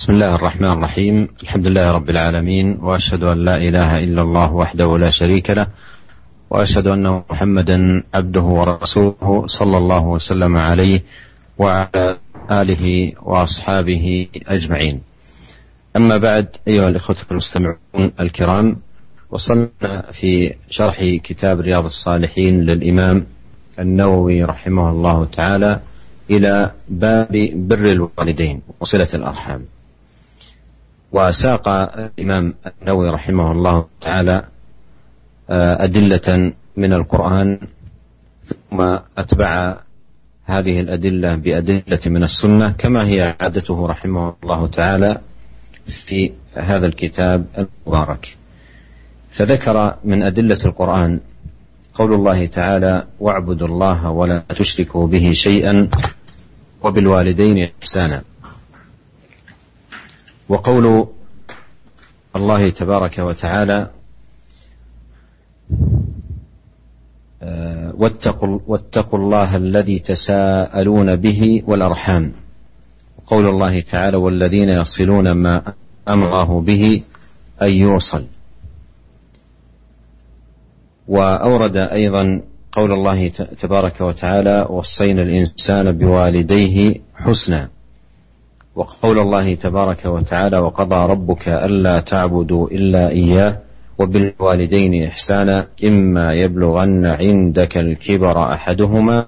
[0.00, 4.98] بسم الله الرحمن الرحيم الحمد لله رب العالمين وأشهد أن لا إله إلا الله وحده
[4.98, 5.66] لا شريك له
[6.50, 11.02] وأشهد أن محمدا عبده ورسوله صلى الله وسلم عليه
[11.58, 12.16] وعلى
[12.50, 15.00] آله وأصحابه أجمعين.
[15.96, 18.76] أما بعد أيها الإخوة المستمعون الكرام
[19.30, 23.26] وصلنا في شرح كتاب رياض الصالحين للإمام
[23.78, 25.80] النووي رحمه الله تعالى
[26.30, 29.62] إلى باب بر الوالدين وصلة الأرحام.
[31.12, 34.44] وساق الإمام النووي رحمه الله تعالى
[35.50, 37.58] آه، أدلة من القرآن
[38.44, 38.80] ثم
[39.18, 39.76] أتبع
[40.44, 45.20] هذه الأدلة بأدلة من السنة كما هي عادته رحمه الله تعالى
[46.06, 48.36] في هذا الكتاب المبارك.
[49.38, 51.20] فذكر من أدلة القرآن
[51.94, 55.88] قول الله تعالى واعبدوا الله ولا تشركوا به شيئا
[56.82, 58.22] وبالوالدين إحسانا.
[60.50, 61.06] وقول
[62.36, 63.90] الله تبارك وتعالى
[67.42, 72.32] آه، واتقوا, واتقوا الله الذي تساءلون به والأرحام.
[73.18, 75.72] وقول الله تعالى والذين يصلون ما
[76.08, 77.02] أمره به
[77.62, 78.24] أن يوصل
[81.08, 82.42] وأورد أيضا
[82.72, 83.28] قول الله
[83.60, 87.68] تبارك وتعالى وصينا الإنسان بوالديه حسنا
[88.80, 93.58] وقول الله تبارك وتعالى وقضى ربك ألا تعبدوا إلا إياه
[93.98, 99.26] وبالوالدين إحسانا إما يبلغن عندك الكبر أحدهما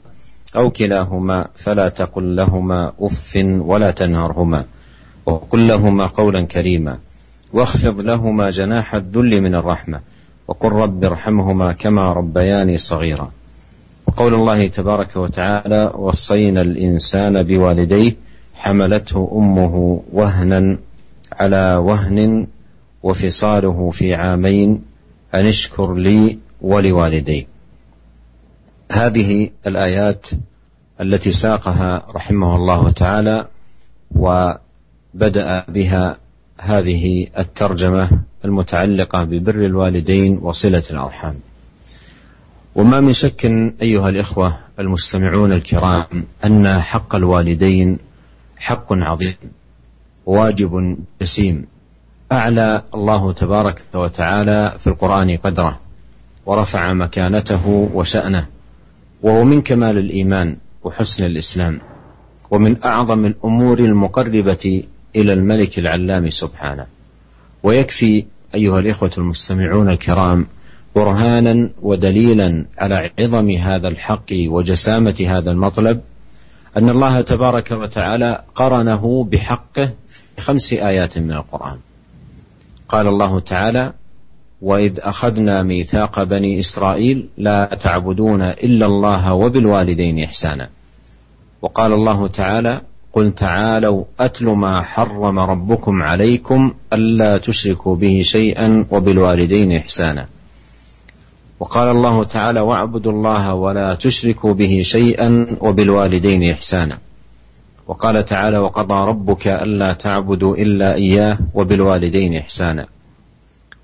[0.56, 4.64] أو كلاهما فلا تقل لهما أف ولا تنهرهما
[5.26, 6.98] وقل لهما قولا كريما
[7.52, 10.00] واخفض لهما جناح الذل من الرحمة
[10.48, 13.30] وقل رب ارحمهما كما ربياني صغيرا
[14.06, 18.12] وقول الله تبارك وتعالى وصينا الإنسان بوالديه
[18.62, 20.78] حملته أمه وهنا
[21.32, 22.46] على وهن
[23.02, 24.82] وفصاله في عامين
[25.34, 27.46] أن اشكر لي ولوالدي.
[28.92, 30.26] هذه الآيات
[31.00, 33.46] التي ساقها رحمه الله تعالى
[34.16, 36.16] وبدأ بها
[36.58, 38.10] هذه الترجمة
[38.44, 41.34] المتعلقة ببر الوالدين وصلة الأرحام.
[42.74, 43.44] وما من شك
[43.82, 46.06] أيها الإخوة المستمعون الكرام
[46.44, 47.98] أن حق الوالدين
[48.62, 49.34] حق عظيم
[50.26, 51.66] واجب جسيم
[52.32, 55.80] أعلى الله تبارك وتعالى في القرآن قدره
[56.46, 58.46] ورفع مكانته وشأنه
[59.22, 61.80] وهو من كمال الإيمان وحسن الإسلام
[62.50, 64.84] ومن أعظم الأمور المقربة
[65.16, 66.86] إلى الملك العلام سبحانه.
[67.62, 68.24] ويكفي
[68.54, 70.46] أيها الإخوة المستمعون الكرام
[70.96, 76.00] برهانا ودليلا على عظم هذا الحق وجسامة هذا المطلب
[76.76, 79.90] أن الله تبارك وتعالى قرنه بحقه
[80.36, 81.78] في خمس آيات من القرآن.
[82.88, 83.92] قال الله تعالى
[84.62, 90.68] وإذ أخذنا ميثاق بني إسرائيل لا تعبدون إلا الله وبالوالدين إحسانا.
[91.62, 92.80] وقال الله تعالى
[93.12, 100.26] قل تعالوا أتل ما حرم ربكم عليكم ألا تشركوا به شيئا وبالوالدين إحسانا.
[101.62, 106.98] وقال الله تعالى واعبدوا الله ولا تشركوا به شيئا وبالوالدين احسانا.
[107.86, 112.86] وقال تعالى وقضى ربك ألا تعبدوا إلا إياه وبالوالدين احسانا.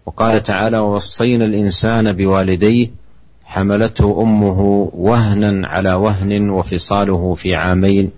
[0.06, 2.90] وقال تعالى ووصينا الإنسان بوالديه
[3.44, 8.10] حملته أمه وهنا على وهن وفصاله في عامين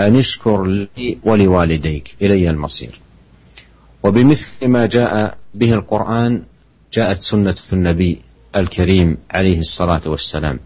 [0.00, 2.14] أن اشكر لي ولوالديك.
[2.22, 3.00] إلي المصير.
[4.02, 6.42] وبمثل ما جاء به القرآن
[6.92, 8.27] جاءت سنة النبي.
[8.56, 10.58] الكريم عليه الصلاة والسلام.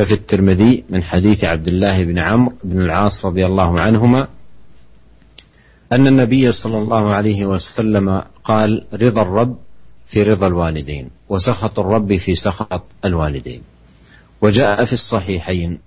[0.00, 4.28] ففي الترمذي من حديث عبد الله بن عمرو بن العاص رضي الله عنهما
[5.92, 9.56] أن النبي صلى الله عليه وسلم قال رضا الرب
[10.06, 13.62] في رضا الوالدين وسخط الرب في سخط الوالدين
[14.42, 15.78] وجاء في الصحيحين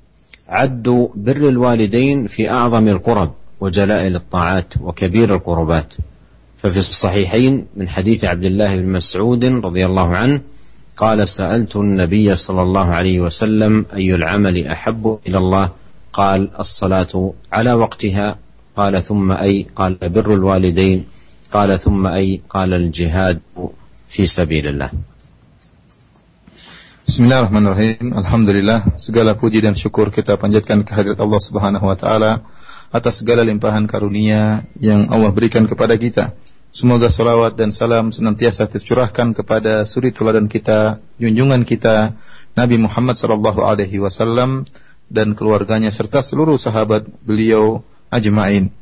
[0.47, 5.93] عدوا بر الوالدين في أعظم القرب وجلائل الطاعات وكبير القربات
[6.57, 10.41] ففي الصحيحين من حديث عبد الله بن مسعود رضي الله عنه
[10.98, 15.70] قال سألت النبي صلى الله عليه وسلم أي العمل أحب إلى الله
[16.12, 18.36] قال الصلاة على وقتها
[18.76, 21.06] قال ثم أي قال بر الوالدين
[21.52, 23.40] قال ثم أي قال الجهاد
[24.08, 24.90] في سبيل الله
[27.08, 28.12] Bismillahirrahmanirrahim.
[28.20, 32.44] Alhamdulillah, segala puji dan syukur kita panjatkan kehadirat Allah Subhanahu wa taala
[32.92, 36.36] atas segala limpahan karunia yang Allah berikan kepada kita.
[36.73, 42.17] Semoga salawat dan salam senantiasa tercurahkan kepada suri teladan kita, junjungan kita,
[42.57, 44.65] Nabi Muhammad sallallahu alaihi wasallam
[45.05, 48.73] dan keluarganya serta seluruh sahabat beliau ajma'in.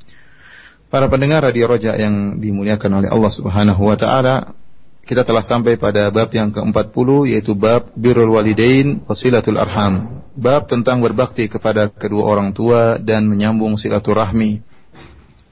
[0.88, 4.56] Para pendengar Radio Roja yang dimuliakan oleh Allah Subhanahu wa taala,
[5.04, 10.24] kita telah sampai pada bab yang ke-40 yaitu bab birrul walidain wasilatul arham.
[10.40, 14.64] Bab tentang berbakti kepada kedua orang tua dan menyambung silaturahmi.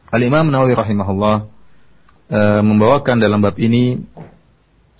[0.08, 1.59] Al-Imam Nawawi rahimahullah
[2.30, 3.98] uh, membawakan dalam bab ini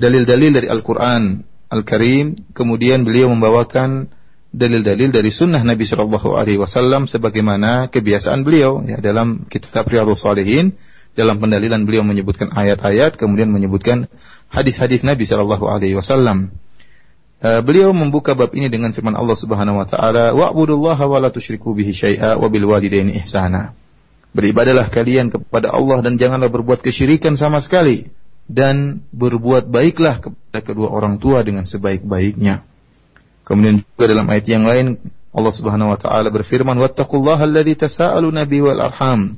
[0.02, 4.10] dalil-dalil dari Al-Qur'an Al-Karim, kemudian beliau membawakan
[4.50, 10.74] dalil-dalil dari sunnah Nabi Shallallahu Alaihi Wasallam sebagaimana kebiasaan beliau ya dalam kitab Riyadhus Salihin
[11.14, 14.10] dalam pendalilan beliau menyebutkan ayat-ayat kemudian menyebutkan
[14.50, 16.50] hadis-hadis Nabi Shallallahu Alaihi Wasallam.
[17.40, 21.72] Uh, beliau membuka bab ini dengan firman Allah Subhanahu wa taala, "Wa'budullaha wa la tusyriku
[21.72, 23.72] bihi syai'a wa bil walidaini ihsana."
[24.30, 28.14] Beribadalah kalian kepada Allah dan janganlah berbuat kesyirikan sama sekali
[28.50, 32.66] dan berbuat baiklah kepada kedua orang tua dengan sebaik-baiknya.
[33.46, 38.62] Kemudian juga dalam ayat yang lain Allah Subhanahu wa taala berfirman wattaqullaha alladzi tasaaluna bihi
[38.66, 39.38] wal arham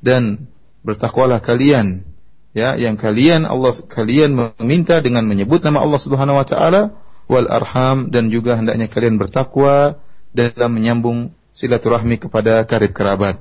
[0.00, 0.48] dan
[0.84, 2.04] bertakwalah kalian
[2.52, 6.92] ya yang kalian Allah kalian meminta dengan menyebut nama Allah Subhanahu wa taala
[7.28, 10.00] wal arham dan juga hendaknya kalian bertakwa
[10.36, 13.40] dalam menyambung silaturahmi kepada karib kerabat.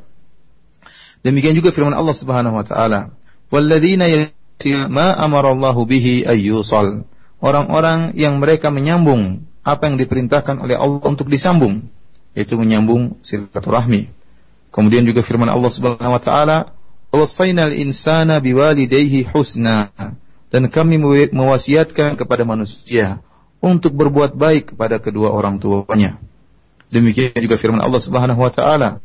[1.19, 3.11] Demikian juga firman Allah Subhanahu wa taala,
[3.51, 4.07] "Walladzina
[4.87, 7.03] ma amarallahu bihi ayyusal."
[7.39, 11.87] Orang-orang yang mereka menyambung apa yang diperintahkan oleh Allah untuk disambung,
[12.35, 14.11] yaitu menyambung silaturahmi.
[14.71, 16.57] Kemudian juga firman Allah Subhanahu wa taala,
[17.11, 19.91] "Wasainal insana biwalidayhi husna."
[20.49, 20.97] Dan kami
[21.29, 23.21] mewasiatkan kepada manusia
[23.61, 26.17] untuk berbuat baik kepada kedua orang tuanya.
[26.89, 28.97] Demikian juga firman Allah Subhanahu wa taala,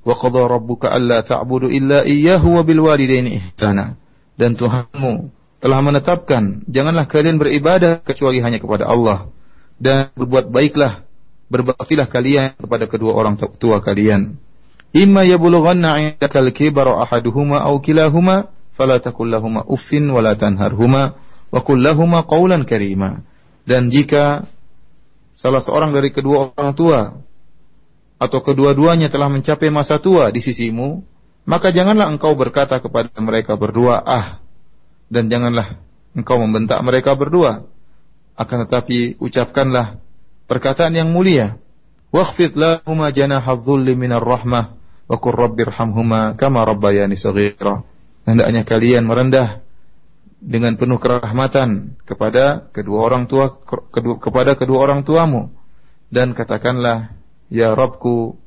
[0.00, 4.00] "Wa qadha rabbuka alla ta'budu illa iyyahu wa bil walidayni ihsana."
[4.40, 5.28] Dan Tuhanmu
[5.60, 9.28] telah menetapkan, janganlah kalian beribadah kecuali hanya kepada Allah
[9.76, 11.04] dan berbuat baiklah,
[11.52, 14.40] berbaktilah kalian kepada kedua orang tua kalian.
[14.96, 21.14] Imma yablughanna 'indakal kibara ahaduhuma aw kilahuma fala taqul lahumu uffin wa la tanharhuma
[21.52, 23.20] wa qul lahumu qawlan karima.
[23.68, 24.48] Dan jika
[25.36, 26.98] salah seorang dari kedua orang tua
[28.20, 31.00] atau kedua-duanya telah mencapai masa tua di sisimu,
[31.48, 34.44] maka janganlah engkau berkata kepada mereka berdua, ah,
[35.08, 35.80] dan janganlah
[36.12, 37.64] engkau membentak mereka berdua
[38.40, 40.00] akan tetapi ucapkanlah
[40.48, 41.60] perkataan yang mulia.
[42.10, 44.74] Wakhfid lahuma janaha dhulli minar rahmah
[45.06, 47.84] wa qur rabbirhamhuma kama rabbayani saghira.
[48.24, 49.62] Hendaknya kalian merendah
[50.40, 53.60] dengan penuh kerahmatan kepada kedua orang tua
[53.92, 55.52] kedua, kepada kedua orang tuamu
[56.08, 57.19] dan katakanlah
[57.50, 58.38] ya Rabbku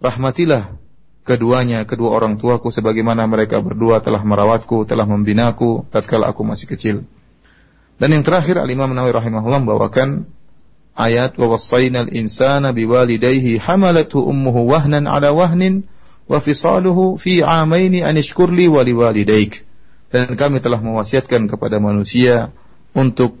[0.00, 0.74] rahmatilah
[1.22, 6.96] keduanya kedua orang tuaku sebagaimana mereka berdua telah merawatku telah membinaku tatkala aku masih kecil.
[8.02, 10.26] Dan yang terakhir Al-Imam Nawawi rahimahullah membawakan
[10.98, 15.86] ayat wa wassaynal insana biwalidayhi hamalathu ummuhu wahnan ala wahnin
[16.26, 19.62] wa fisaluhu fi amaini an ishkurli wa liwalidayk.
[20.10, 22.52] Dan kami telah mewasiatkan kepada manusia
[22.92, 23.38] untuk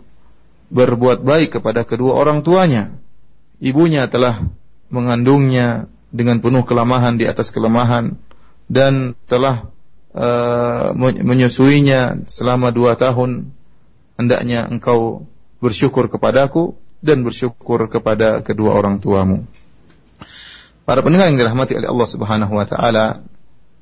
[0.72, 2.96] berbuat baik kepada kedua orang tuanya.
[3.60, 4.48] Ibunya telah
[4.92, 8.14] mengandungnya dengan penuh kelemahan di atas kelemahan
[8.68, 9.72] dan telah
[10.12, 10.92] uh,
[11.24, 13.48] menyusuinya selama dua tahun
[14.20, 15.24] hendaknya engkau
[15.58, 19.48] bersyukur kepadaku dan bersyukur kepada kedua orang tuamu.
[20.82, 23.06] Para pendengar yang dirahmati oleh Allah Subhanahu wa taala,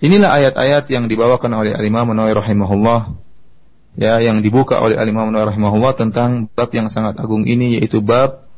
[0.00, 3.00] inilah ayat-ayat yang dibawakan oleh Imam Nawawi rahimahullah
[3.98, 8.49] ya yang dibuka oleh Imam Nawawi rahimahullah tentang bab yang sangat agung ini yaitu bab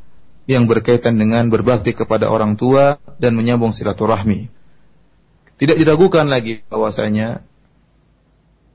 [0.51, 4.51] yang berkaitan dengan berbakti kepada orang tua dan menyambung silaturahmi.
[5.59, 7.47] Tidak diragukan lagi bahwasanya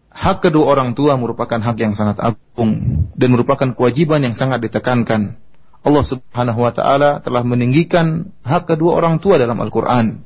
[0.07, 5.35] hak kedua orang tua merupakan hak yang sangat agung dan merupakan kewajiban yang sangat ditekankan.
[5.83, 10.23] Allah Subhanahu wa taala telah meninggikan hak kedua orang tua dalam Al-Qur'an.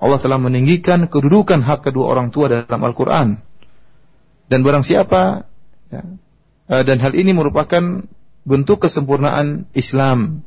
[0.00, 3.36] Allah telah meninggikan kedudukan hak kedua orang tua dalam Al-Qur'an.
[4.50, 5.46] Dan barang siapa
[5.92, 6.02] ya,
[6.70, 8.02] eh, dan hal ini merupakan
[8.42, 10.42] bentuk kesempurnaan Islam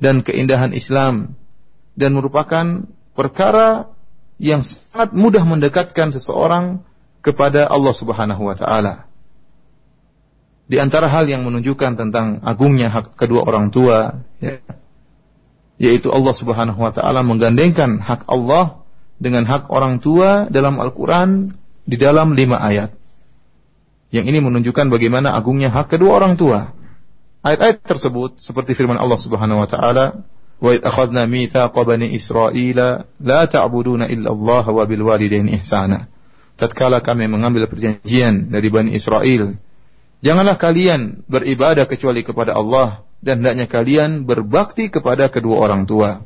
[0.00, 1.36] dan keindahan Islam
[1.94, 3.92] dan merupakan perkara
[4.40, 6.80] yang sangat mudah mendekatkan seseorang
[7.20, 9.04] kepada Allah Subhanahu wa taala.
[10.64, 14.56] Di antara hal yang menunjukkan tentang agungnya hak kedua orang tua, ya,
[15.76, 18.80] yaitu Allah Subhanahu wa taala menggandengkan hak Allah
[19.20, 21.52] dengan hak orang tua dalam Al-Qur'an
[21.84, 22.96] di dalam lima ayat.
[24.10, 26.72] Yang ini menunjukkan bagaimana agungnya hak kedua orang tua.
[27.40, 30.24] Ayat-ayat tersebut seperti firman Allah Subhanahu wa taala,
[30.60, 36.10] "Wa id akhadna mitsaqa bani Israila la ta'buduna illa Allah wa bil walidayni ihsana."
[36.60, 39.56] tatkala kami mengambil perjanjian dari Bani Israel,
[40.20, 46.20] janganlah kalian beribadah kecuali kepada Allah dan hendaknya kalian berbakti kepada kedua orang tua.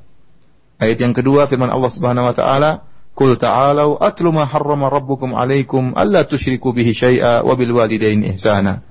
[0.83, 2.71] Ayat yang kedua firman Allah Subhanahu wa taala,
[3.15, 8.83] Qul ta'alu atlu ma harrama rabbukum alaikum alla tusyriku bihi syai'a wa bil walidaini ihsana.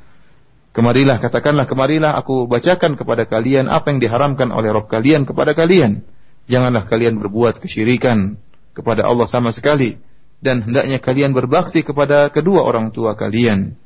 [0.73, 6.01] Kemarilah katakanlah kemarilah aku bacakan kepada kalian apa yang diharamkan oleh Rabb kalian kepada kalian.
[6.49, 8.41] Janganlah kalian berbuat kesyirikan
[8.73, 10.01] kepada Allah sama sekali
[10.41, 13.77] dan hendaknya kalian berbakti kepada kedua orang tua kalian.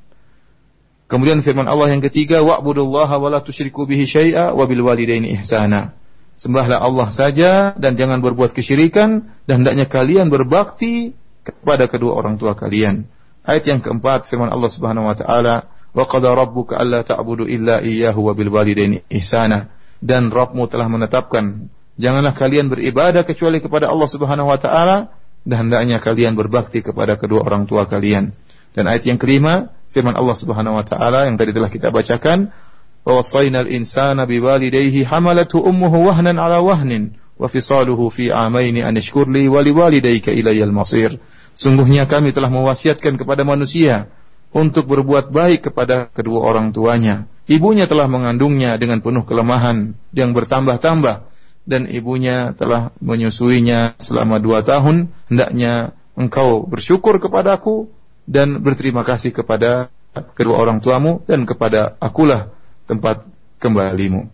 [1.08, 5.96] Kemudian firman Allah yang ketiga, wa'budullaha wa la tusyriku bihi syai'a wa bil walidaini ihsana.
[6.36, 12.56] Sembahlah Allah saja dan jangan berbuat kesyirikan dan hendaknya kalian berbakti kepada kedua orang tua
[12.56, 13.08] kalian.
[13.48, 18.30] Ayat yang keempat firman Allah Subhanahu wa taala, Wa qada rabbuka alla ta'budu illa iyyahu
[18.30, 19.74] wa bil walidaini ihsana.
[19.98, 25.10] Dan Rabbmu telah menetapkan janganlah kalian beribadah kecuali kepada Allah Subhanahu wa taala
[25.42, 28.30] dan hendaknya kalian berbakti kepada kedua orang tua kalian.
[28.78, 32.54] Dan ayat yang kelima firman Allah Subhanahu wa taala yang tadi telah kita bacakan,
[33.02, 39.26] "Wa wasainal insana biwalidayhi hamalathu ummuhu wahnan ala wahnin wa fisaluhu fi amaini an ishkur
[39.26, 41.18] li wa liwalidayka ilayal masir."
[41.58, 44.14] Sungguhnya kami telah mewasiatkan kepada manusia
[44.52, 47.28] untuk berbuat baik kepada kedua orang tuanya.
[47.48, 51.28] Ibunya telah mengandungnya dengan penuh kelemahan yang bertambah-tambah
[51.68, 55.12] dan ibunya telah menyusuinya selama dua tahun.
[55.32, 57.92] Hendaknya engkau bersyukur kepadaku
[58.28, 59.92] dan berterima kasih kepada
[60.36, 62.52] kedua orang tuamu dan kepada akulah
[62.88, 63.28] tempat
[63.60, 64.32] kembalimu.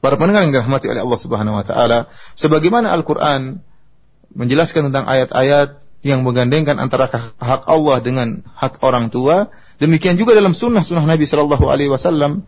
[0.00, 3.64] Para pendengar yang dirahmati oleh Allah Subhanahu wa taala, sebagaimana Al-Qur'an
[4.36, 7.08] menjelaskan tentang ayat-ayat yang menggandengkan antara
[7.40, 9.48] hak Allah dengan hak orang tua,
[9.80, 12.44] demikian juga dalam sunnah-sunnah Nabi Shallallahu alaihi wasallam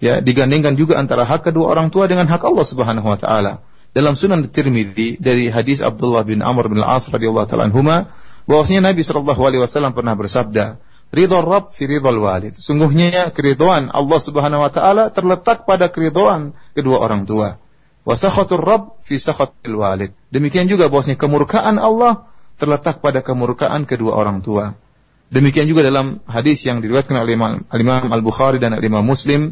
[0.00, 3.60] ya digandengkan juga antara hak kedua orang tua dengan hak Allah Subhanahu wa taala.
[3.94, 8.10] Dalam Sunan Tirmidzi dari hadis Abdullah bin Amr bin Al-As radhiyallahu taala anhuma
[8.48, 10.80] bahwasanya Nabi Shallallahu alaihi wasallam pernah bersabda,
[11.14, 12.56] ridha Rabb fi ridhal walid.
[12.56, 17.60] Sungguhnya keridhaan Allah Subhanahu wa taala terletak pada keridhaan kedua orang tua.
[18.02, 20.10] Wa sakhatur Rabb fi sakhatil walid.
[20.32, 24.74] Demikian juga bahwasanya kemurkaan Allah terletak pada kemurkaan kedua orang tua.
[25.32, 29.50] Demikian juga dalam hadis yang diriwayatkan oleh Imam Al-Bukhari dan Imam Muslim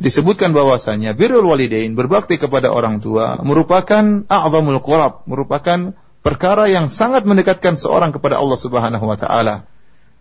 [0.00, 5.92] disebutkan bahwasanya birrul walidain berbakti kepada orang tua merupakan a'zamul qurab, merupakan
[6.24, 9.68] perkara yang sangat mendekatkan seorang kepada Allah Subhanahu wa taala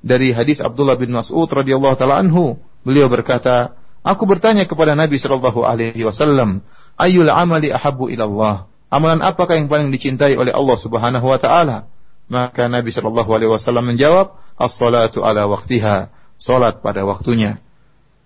[0.04, 2.58] dari hadis Abdullah bin Mas'ud radhiyallahu taala anhu.
[2.82, 6.66] Beliau berkata, "Aku bertanya kepada Nabi sallallahu alaihi wasallam,
[6.98, 8.56] ayyul amali ahabbu ila Allah?"
[8.92, 11.88] Amalan apakah yang paling dicintai oleh Allah Subhanahu wa taala?
[12.31, 17.57] Maka Nabi sallallahu alaihi wasallam menjawab, "As-salatu ala waqtiha." Salat pada waktunya.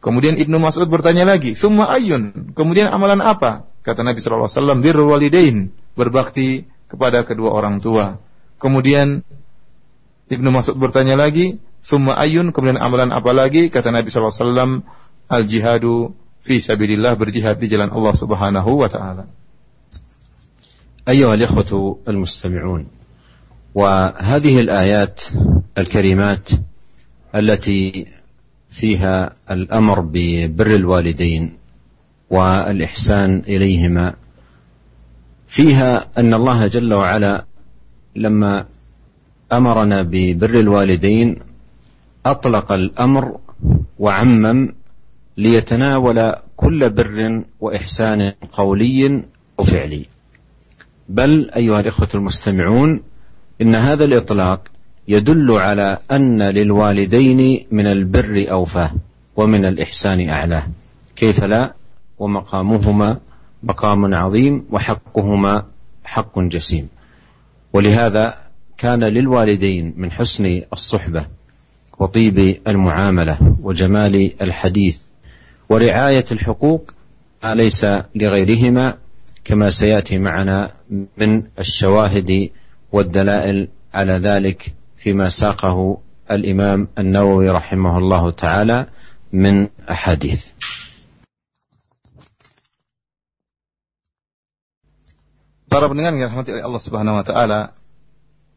[0.03, 3.71] Kemudian Ibnu Mas'ud bertanya lagi, "Summa ayyun?" Kemudian amalan apa?
[3.87, 8.19] Kata Nabi sallallahu alaihi wasallam, "Birrul walidain." Berbakti kepada kedua orang tua.
[8.59, 9.23] Kemudian
[10.27, 13.71] Ibnu Mas'ud bertanya lagi, "Summa ayun?" Kemudian amalan apa lagi?
[13.71, 14.71] Kata Nabi sallallahu alaihi wasallam,
[15.31, 15.95] "Al-jihadu
[16.43, 19.29] fi sabilillah berjihad di jalan Allah Subhanahu wa taala."
[21.09, 22.94] أيها الإخوة المستمعون
[23.76, 25.22] وهذه الآيات
[25.78, 26.50] الكريمات
[27.36, 28.08] التي
[28.80, 31.58] فيها الأمر ببر الوالدين
[32.30, 34.14] والإحسان إليهما.
[35.48, 37.46] فيها أن الله جل وعلا
[38.16, 38.66] لما
[39.54, 41.36] أمرنا ببر الوالدين
[42.26, 43.38] أطلق الأمر
[44.00, 44.74] وعمم
[45.38, 49.24] ليتناول كل بر وإحسان قولي
[49.60, 50.06] وفعلي.
[51.10, 53.02] بل أيها الإخوة المستمعون
[53.62, 54.62] إن هذا الإطلاق
[55.08, 58.92] يدل على أن للوالدين من البر اوفاه
[59.36, 60.64] ومن الإحسان اعلاه
[61.16, 61.74] كيف لا؟
[62.20, 63.20] ومقامهما
[63.64, 65.64] مقام عظيم وحقهما
[66.04, 66.88] حق جسيم.
[67.74, 68.38] ولهذا
[68.78, 71.26] كان للوالدين من حسن الصحبة
[72.00, 74.98] وطيب المعاملة وجمال الحديث
[75.70, 76.92] ورعاية الحقوق
[77.46, 77.86] ليس
[78.16, 78.94] لغيرهما؟
[79.46, 80.72] كما سيأتي معنا
[81.18, 82.50] من الشواهد
[82.93, 85.99] والدلائل على ذلك فيما ساقه
[86.31, 88.79] الامام النووي رحمه الله تعالى
[89.33, 90.43] من احاديث.
[95.71, 97.61] Para pendengar yang dirahmati oleh Allah Subhanahu wa taala,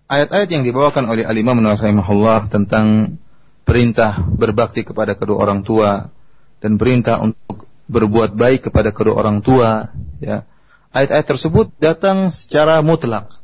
[0.10, 3.18] ayat-ayat yang dibawakan oleh Al-Imam rahimahullah tentang
[3.64, 6.10] perintah berbakti kepada kedua orang tua
[6.58, 9.92] dan perintah untuk berbuat baik kepada kedua orang tua
[10.24, 10.48] ya
[10.96, 13.37] ayat-ayat tersebut datang secara mutlak ya.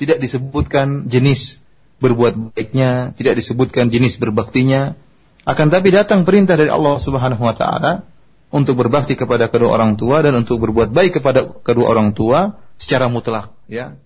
[0.00, 1.60] tidak disebutkan jenis
[2.00, 4.96] berbuat baiknya tidak disebutkan jenis berbaktinya.
[5.44, 8.08] Akan tapi datang perintah dari Allah Subhanahu wa taala
[8.48, 13.12] untuk berbakti kepada kedua orang tua dan untuk berbuat baik kepada kedua orang tua secara
[13.12, 14.00] mutlak ya.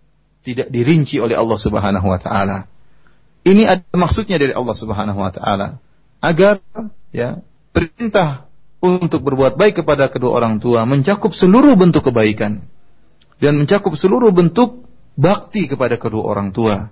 [0.45, 2.69] Tidak dirinci oleh Allah Subhanahu wa taala.
[3.47, 5.79] Ini ada maksudnya dari Allah Subhanahu wa taala.
[6.19, 6.61] Agar
[7.15, 8.51] ya perintah
[8.85, 12.67] untuk berbuat baik kepada kedua orang tua mencakup seluruh bentuk kebaikan.
[13.41, 14.84] Dan mencakup seluruh bentuk
[15.15, 16.91] bakti kepada kedua orang tua.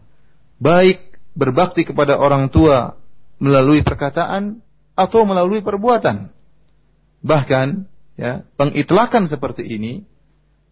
[0.62, 2.95] baik berbakti kepada orang tua
[3.43, 4.62] melalui perkataan
[4.95, 6.31] atau melalui perbuatan.
[7.25, 7.67] Bahkan
[8.14, 10.07] ya, pengitlakan seperti ini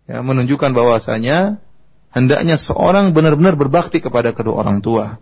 [0.07, 1.59] ya, menunjukkan bahwasanya
[2.14, 5.19] hendaknya seorang benar-benar berbakti kepada kedua orang tua.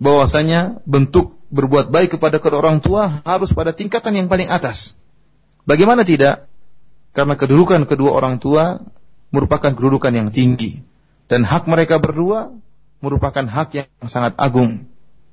[0.00, 4.96] Bahwasanya bentuk berbuat baik kepada kedua orang tua harus pada tingkatan yang paling atas.
[5.68, 6.48] Bagaimana tidak?
[7.12, 8.80] Karena kedudukan kedua orang tua
[9.28, 10.80] merupakan kedudukan yang tinggi
[11.32, 12.52] dan hak mereka berdua
[13.00, 14.84] merupakan hak yang sangat agung.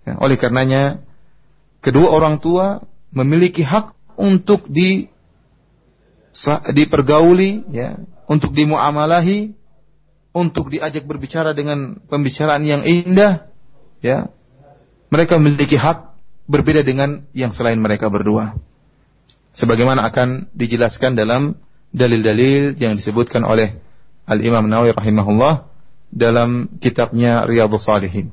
[0.07, 1.03] Ya, oleh karenanya,
[1.83, 5.11] kedua orang tua memiliki hak untuk di
[6.71, 7.99] dipergauli, ya,
[8.31, 9.51] untuk dimuamalahi,
[10.31, 13.51] untuk diajak berbicara dengan pembicaraan yang indah,
[13.99, 14.31] ya.
[15.11, 16.15] Mereka memiliki hak
[16.47, 18.55] berbeda dengan yang selain mereka berdua.
[19.51, 21.59] Sebagaimana akan dijelaskan dalam
[21.91, 23.81] dalil-dalil yang disebutkan oleh
[24.29, 25.68] Al-Imam Nawawi rahimahullah
[26.09, 28.29] dalam kitabnya Riyadhus Salihin.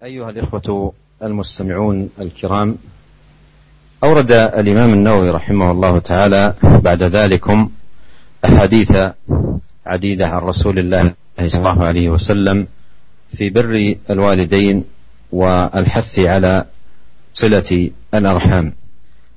[0.00, 2.76] أيها الإخوة المستمعون الكرام
[4.04, 7.70] أورد الإمام النووي رحمه الله تعالى بعد ذلكم
[8.44, 8.92] أحاديث
[9.86, 12.66] عديدة عن رسول الله صلى الله عليه وسلم
[13.36, 14.84] في بر الوالدين
[15.32, 16.64] والحث على
[17.32, 18.72] صلة الأرحام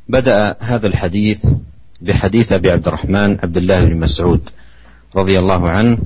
[0.10, 1.46] بدأ هذا الحديث
[2.02, 4.50] بحديث أبي عبد الرحمن عبد الله بن مسعود
[5.15, 5.98] رضي الله عنه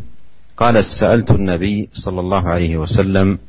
[0.57, 3.39] قال سألت النبي صلى الله عليه وسلم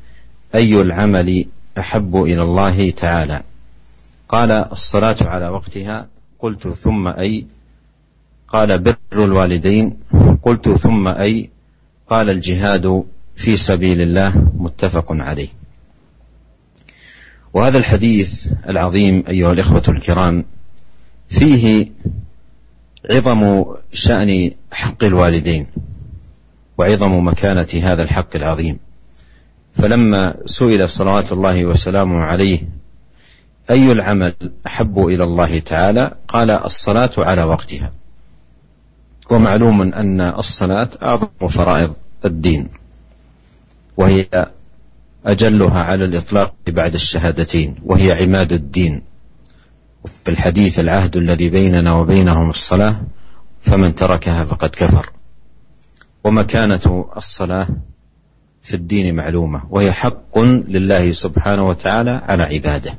[0.55, 1.47] أي العمل
[1.79, 3.43] أحب إلى الله تعالى؟
[4.29, 6.07] قال الصلاة على وقتها.
[6.39, 7.47] قلت ثم أي؟
[8.49, 9.97] قال بر الوالدين.
[10.43, 11.51] قلت ثم أي؟
[12.11, 13.05] قال الجهاد
[13.37, 14.51] في سبيل الله.
[14.55, 15.49] متفق عليه.
[17.55, 18.29] وهذا الحديث
[18.69, 20.45] العظيم أيها الإخوة الكرام
[21.39, 21.87] فيه
[23.11, 25.67] عظم شأن حق الوالدين
[26.79, 28.79] وعظم مكانة هذا الحق العظيم.
[29.75, 32.61] فلما سئل صلوات الله وسلامه عليه
[33.71, 34.35] أي العمل
[34.67, 37.93] أحب إلى الله تعالى؟ قال الصلاة على وقتها.
[39.31, 42.69] ومعلوم أن الصلاة أعظم فرائض الدين
[43.97, 44.27] وهي
[45.27, 49.03] أجلها على الإطلاق بعد الشهادتين وهي عماد الدين.
[50.25, 53.01] في الحديث العهد الذي بيننا وبينهم الصلاة
[53.63, 55.11] فمن تركها فقد كفر.
[56.25, 57.69] ومكانة الصلاة
[58.63, 62.95] في الدين معلومة وهي حق لله سبحانه وتعالى على عباده.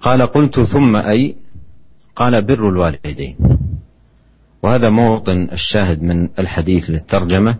[0.00, 1.36] قال قلت ثم أي
[2.16, 3.36] قال بر الوالدين.
[4.62, 7.56] وهذا موطن الشاهد من الحديث للترجمة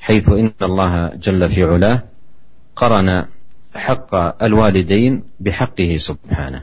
[0.00, 2.02] حيث إن الله جل في علاه
[2.76, 3.24] قرن
[3.74, 6.62] حق الوالدين بحقه سبحانه.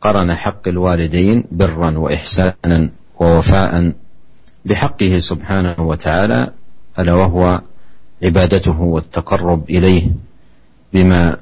[0.00, 3.92] قرن حق الوالدين برا وإحسانا ووفاء
[4.64, 6.50] بحقه سبحانه وتعالى
[6.98, 7.60] ألا وهو
[8.22, 10.10] عبادته والتقرب إليه
[10.92, 11.36] بما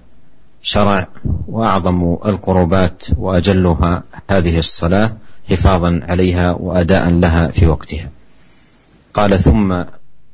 [0.63, 1.09] شرع
[1.49, 5.13] وأعظم القربات وأجلها هذه الصلاة
[5.49, 8.11] حفاظا عليها وأداء لها في وقتها.
[9.15, 9.85] قال ثم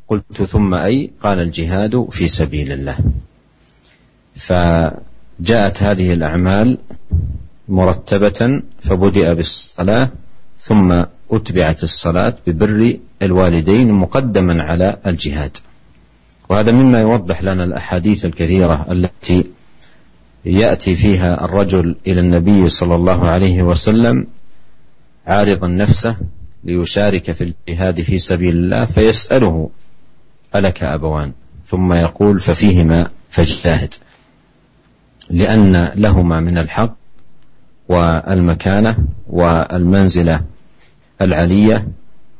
[0.08, 2.98] قلت ثم أي قال الجهاد في سبيل الله.
[4.36, 6.78] فجاءت هذه الأعمال
[7.68, 10.10] مرتبة فبدأ بالصلاة
[10.58, 15.56] ثم أتبعت الصلاة ببر الوالدين مقدما على الجهاد.
[16.48, 19.46] وهذا مما يوضح لنا الأحاديث الكثيرة التي
[20.44, 24.26] يأتي فيها الرجل إلى النبي صلى الله عليه وسلم
[25.26, 26.16] عارضا نفسه
[26.64, 29.70] ليشارك في الجهاد في سبيل الله فيسأله
[30.54, 31.32] ألك أبوان؟
[31.66, 33.94] ثم يقول ففيهما فاجتهد
[35.30, 36.94] لأن لهما من الحق
[37.88, 40.40] والمكانة والمنزلة
[41.20, 41.88] العلية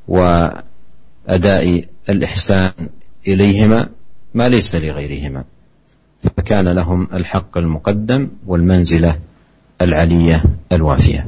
[0.09, 2.73] وأداء الإحسان
[3.27, 3.89] إليهما
[4.35, 5.45] ما ليس لغيرهما
[6.37, 9.19] فكان لهم الحق المقدم والمنزلة
[9.83, 11.27] العلية الوافية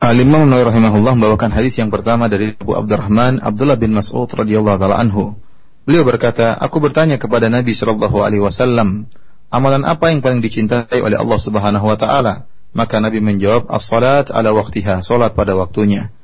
[0.00, 5.36] Al-Imam Nawawi rahimahullah membawakan hadis yang pertama dari Abu Abdurrahman Abdullah bin Mas'ud radhiyallahu anhu.
[5.84, 9.12] Beliau berkata, "Aku bertanya kepada Nabi sallallahu alaihi wasallam,
[9.50, 14.54] amalan apa yang paling dicintai oleh Allah Subhanahu wa taala?" Maka Nabi menjawab, "As-salat ala
[14.54, 16.14] waktiha, salat pada waktunya."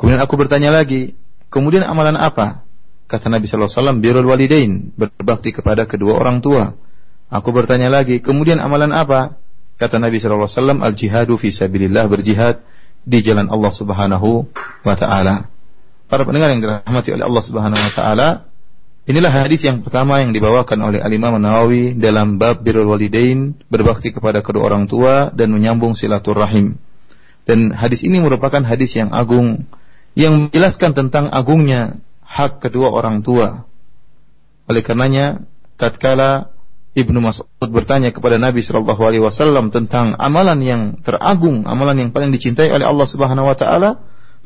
[0.00, 1.12] Kemudian aku bertanya lagi,
[1.52, 2.64] "Kemudian amalan apa?"
[3.04, 6.72] Kata Nabi sallallahu alaihi wasallam, "Birrul walidain, berbakti kepada kedua orang tua."
[7.28, 9.36] Aku bertanya lagi, "Kemudian amalan apa?"
[9.76, 12.64] Kata Nabi sallallahu alaihi wasallam, "Al-jihadu fi sabilillah, berjihad
[13.04, 14.48] di jalan Allah Subhanahu
[14.82, 15.52] wa taala.
[16.08, 18.28] Para pendengar yang dirahmati oleh Allah Subhanahu wa taala,
[19.04, 24.40] inilah hadis yang pertama yang dibawakan oleh Al-Imam Nawawi dalam bab birrul walidain, berbakti kepada
[24.40, 26.76] kedua orang tua dan menyambung silaturahim.
[27.44, 29.68] Dan hadis ini merupakan hadis yang agung
[30.16, 33.68] yang menjelaskan tentang agungnya hak kedua orang tua.
[34.64, 35.44] Oleh karenanya,
[35.76, 36.54] tatkala
[36.94, 42.30] Ibnu Mas'ud bertanya kepada Nabi Shallallahu Alaihi Wasallam tentang amalan yang teragung, amalan yang paling
[42.30, 43.90] dicintai oleh Allah Subhanahu Wa Taala,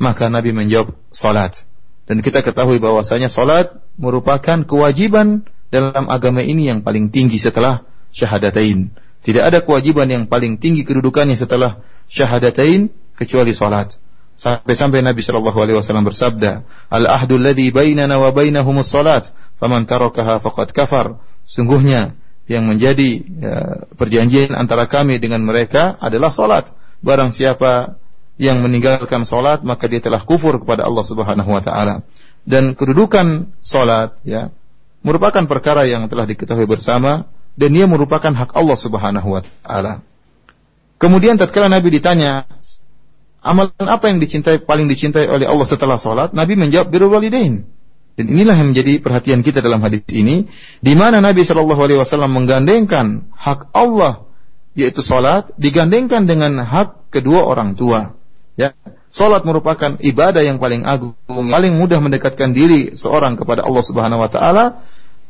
[0.01, 1.61] maka Nabi menjawab salat.
[2.09, 3.69] Dan kita ketahui bahwasanya salat
[3.99, 7.85] merupakan kewajiban dalam agama ini yang paling tinggi setelah
[8.15, 8.95] syahadatain.
[9.21, 13.99] Tidak ada kewajiban yang paling tinggi kedudukannya setelah syahadatain kecuali salat.
[14.39, 19.27] Sampai-sampai Nabi Shallallahu Alaihi Wasallam bersabda, Al ahdul ladhi bainana wa bainahumus salat,
[19.59, 21.19] faman tarakaha faqad kafar.
[21.43, 22.15] Sungguhnya
[22.47, 23.55] yang menjadi ya,
[23.99, 26.71] perjanjian antara kami dengan mereka adalah salat.
[27.03, 27.99] Barang siapa
[28.39, 32.07] yang meninggalkan salat maka dia telah kufur kepada Allah Subhanahu wa taala.
[32.49, 34.49] Dan kedudukan salat ya
[35.05, 37.29] merupakan perkara yang telah diketahui bersama
[37.61, 40.01] dan dia merupakan hak Allah Subhanahu wa taala.
[40.97, 42.49] Kemudian tatkala Nabi ditanya
[43.45, 47.69] amalan apa yang dicintai paling dicintai oleh Allah setelah salat, Nabi menjawab birrul walidain.
[48.19, 50.51] Dan inilah yang menjadi perhatian kita dalam hadis ini,
[50.83, 54.27] di mana Nabi Shallallahu Alaihi Wasallam menggandengkan hak Allah
[54.75, 58.18] yaitu salat digandengkan dengan hak kedua orang tua.
[58.59, 58.75] Ya,
[59.07, 64.31] salat merupakan ibadah yang paling agung, paling mudah mendekatkan diri seorang kepada Allah Subhanahu Wa
[64.35, 64.65] Taala,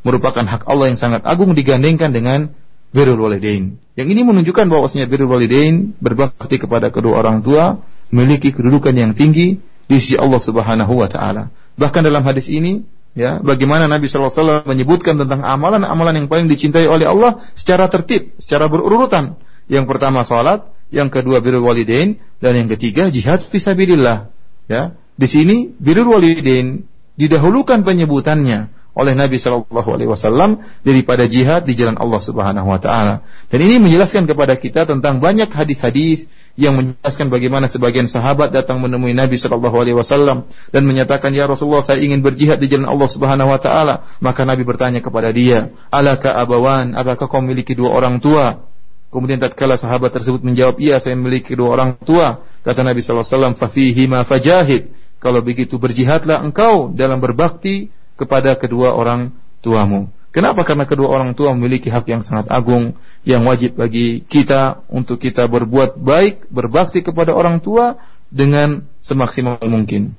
[0.01, 2.49] merupakan hak Allah yang sangat agung digandengkan dengan
[2.89, 3.77] birrul walidain.
[3.93, 7.77] Yang ini menunjukkan bahwasanya birrul walidain berbakti kepada kedua orang tua
[8.09, 11.53] memiliki kedudukan yang tinggi di sisi Allah Subhanahu wa taala.
[11.77, 12.81] Bahkan dalam hadis ini,
[13.13, 18.65] ya, bagaimana Nabi SAW menyebutkan tentang amalan-amalan yang paling dicintai oleh Allah secara tertib, secara
[18.65, 19.37] berurutan.
[19.69, 24.33] Yang pertama salat, yang kedua birrul walidain, dan yang ketiga jihad fisabilillah.
[24.65, 26.83] Ya, di sini birrul walidain
[27.15, 33.15] didahulukan penyebutannya oleh Nabi Shallallahu Alaihi Wasallam daripada jihad di jalan Allah Subhanahu Wa Taala.
[33.47, 36.25] Dan ini menjelaskan kepada kita tentang banyak hadis-hadis
[36.59, 41.85] yang menjelaskan bagaimana sebagian sahabat datang menemui Nabi Shallallahu Alaihi Wasallam dan menyatakan ya Rasulullah
[41.85, 46.35] saya ingin berjihad di jalan Allah Subhanahu Wa Taala maka Nabi bertanya kepada dia alaka
[46.35, 48.67] abawan apakah kau memiliki dua orang tua
[49.08, 53.36] kemudian tatkala sahabat tersebut menjawab iya saya memiliki dua orang tua kata Nabi Shallallahu Alaihi
[53.38, 54.90] Wasallam fafihi ma fajahid
[55.22, 57.88] kalau begitu berjihadlah engkau dalam berbakti
[58.18, 59.32] kepada kedua orang
[59.64, 60.66] tuamu Kenapa?
[60.66, 65.46] Karena kedua orang tua memiliki hak yang sangat agung yang wajib bagi kita untuk kita
[65.46, 68.02] berbuat baik, berbakti kepada orang tua
[68.34, 70.18] dengan semaksimal mungkin.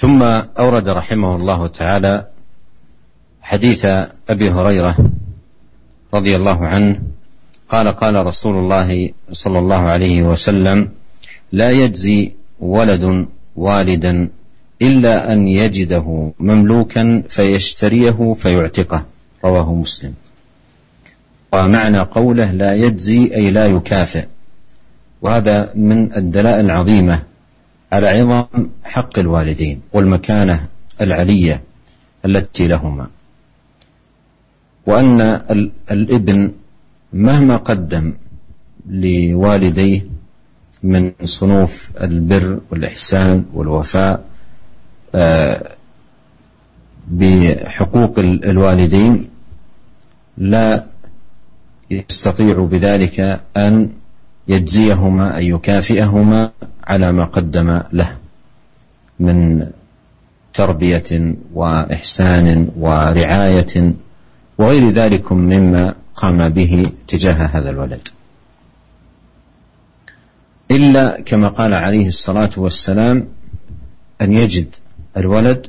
[0.00, 0.22] ثم
[0.56, 2.14] أورد رحمه الله تعالى
[3.42, 3.82] حديث
[4.32, 4.92] أبي هريرة
[6.15, 6.99] رضي الله عنه
[7.69, 10.89] قال قال رسول الله صلى الله عليه وسلم
[11.51, 14.29] لا يجزي ولد والدا
[14.81, 19.05] إلا أن يجده مملوكا فيشتريه فيعتقه.
[19.45, 20.13] رواه مسلم.
[21.53, 24.25] ومعنى قوله لا يجزي أي لا يكافئ.
[25.21, 27.21] وهذا من الدلائل العظيمة
[27.91, 30.67] على عظم حق الوالدين والمكانة
[31.01, 31.61] العلية
[32.25, 33.07] التي لهما.
[34.87, 35.21] وأن
[35.91, 36.51] الابن
[37.13, 38.13] مهما قدم
[38.89, 40.01] لوالديه
[40.83, 44.25] من صنوف البر والإحسان والوفاء
[47.11, 49.29] بحقوق الوالدين
[50.37, 50.85] لا
[51.91, 53.89] يستطيع بذلك أن
[54.47, 56.51] يجزيهما أن يكافئهما
[56.83, 58.17] على ما قدم له
[59.19, 59.67] من
[60.53, 63.93] تربية وإحسان ورعاية
[64.57, 68.07] وغير ذلك مما قام به تجاه هذا الولد.
[70.71, 73.27] إلا كما قال عليه الصلاة والسلام
[74.21, 74.75] أن يجد
[75.17, 75.67] الولد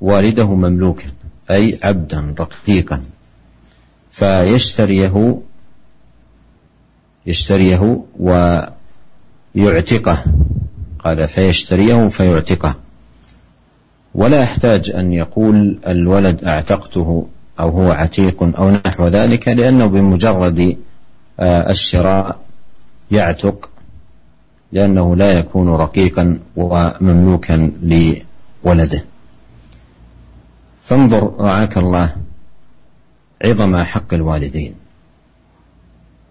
[0.00, 1.06] والده مملوكا
[1.50, 3.02] أي عبدا رقيقا
[4.12, 5.42] فيشتريه
[7.26, 8.04] يشتريه
[9.54, 10.24] ويعتقه.
[10.98, 12.76] قال فيشتريه فيعتقه.
[14.14, 17.28] ولا يحتاج أن يقول الولد أعتقته
[17.60, 20.76] أو هو عتيق أو نحو ذلك لأنه بمجرد
[21.40, 22.38] آه، الشراء
[23.10, 23.70] يعتق
[24.72, 27.72] لأنه لا يكون رقيقا ومملوكا
[28.64, 29.04] ولده
[30.86, 32.14] فانظر رعاك الله
[33.44, 34.74] عظم حق الوالدين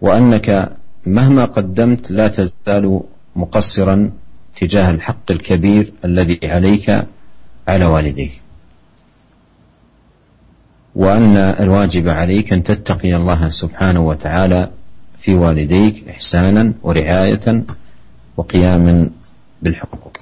[0.00, 3.00] وأنك مهما قدمت لا تزال
[3.36, 4.10] مقصرا
[4.60, 7.06] تجاه الحق الكبير الذي عليك
[7.68, 8.40] على والديك.
[10.97, 14.61] وان الواجب عليك ان تتقي الله سبحانه وتعالى
[15.21, 17.65] في والديك احسانا ورعايه
[18.37, 19.09] وقياما
[19.61, 20.13] بالحقوق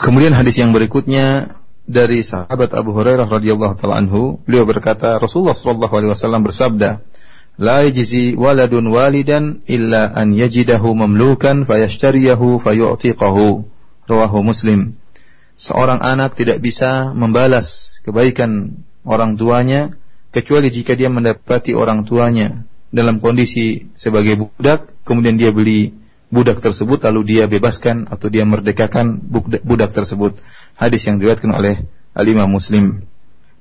[0.00, 5.92] Kemudian hadis yang berikutnya dari sahabat Abu Hurairah radhiyallahu taala anhu, beliau berkata Rasulullah sallallahu
[5.92, 7.04] alaihi wasallam bersabda,
[7.60, 13.68] la yajzi waladun walidan illa an yajidahu mamlukan fayashtariyahu fayu'tiqahu
[14.08, 14.96] rawahu muslim
[15.55, 19.95] seorang anak tidak bisa membalas kebaikan orang tuanya
[20.31, 25.95] kecuali jika dia mendapati orang tuanya dalam kondisi sebagai budak kemudian dia beli
[26.31, 29.19] budak tersebut lalu dia bebaskan atau dia merdekakan
[29.63, 30.35] budak tersebut
[30.75, 33.07] hadis yang diriwayatkan oleh Al-Imam Muslim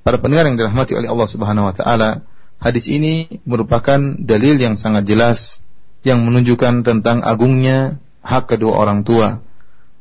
[0.02, 2.26] para pendengar yang dirahmati oleh Allah Subhanahu wa taala
[2.64, 5.60] Hadis ini merupakan dalil yang sangat jelas
[6.00, 9.43] yang menunjukkan tentang agungnya hak kedua orang tua.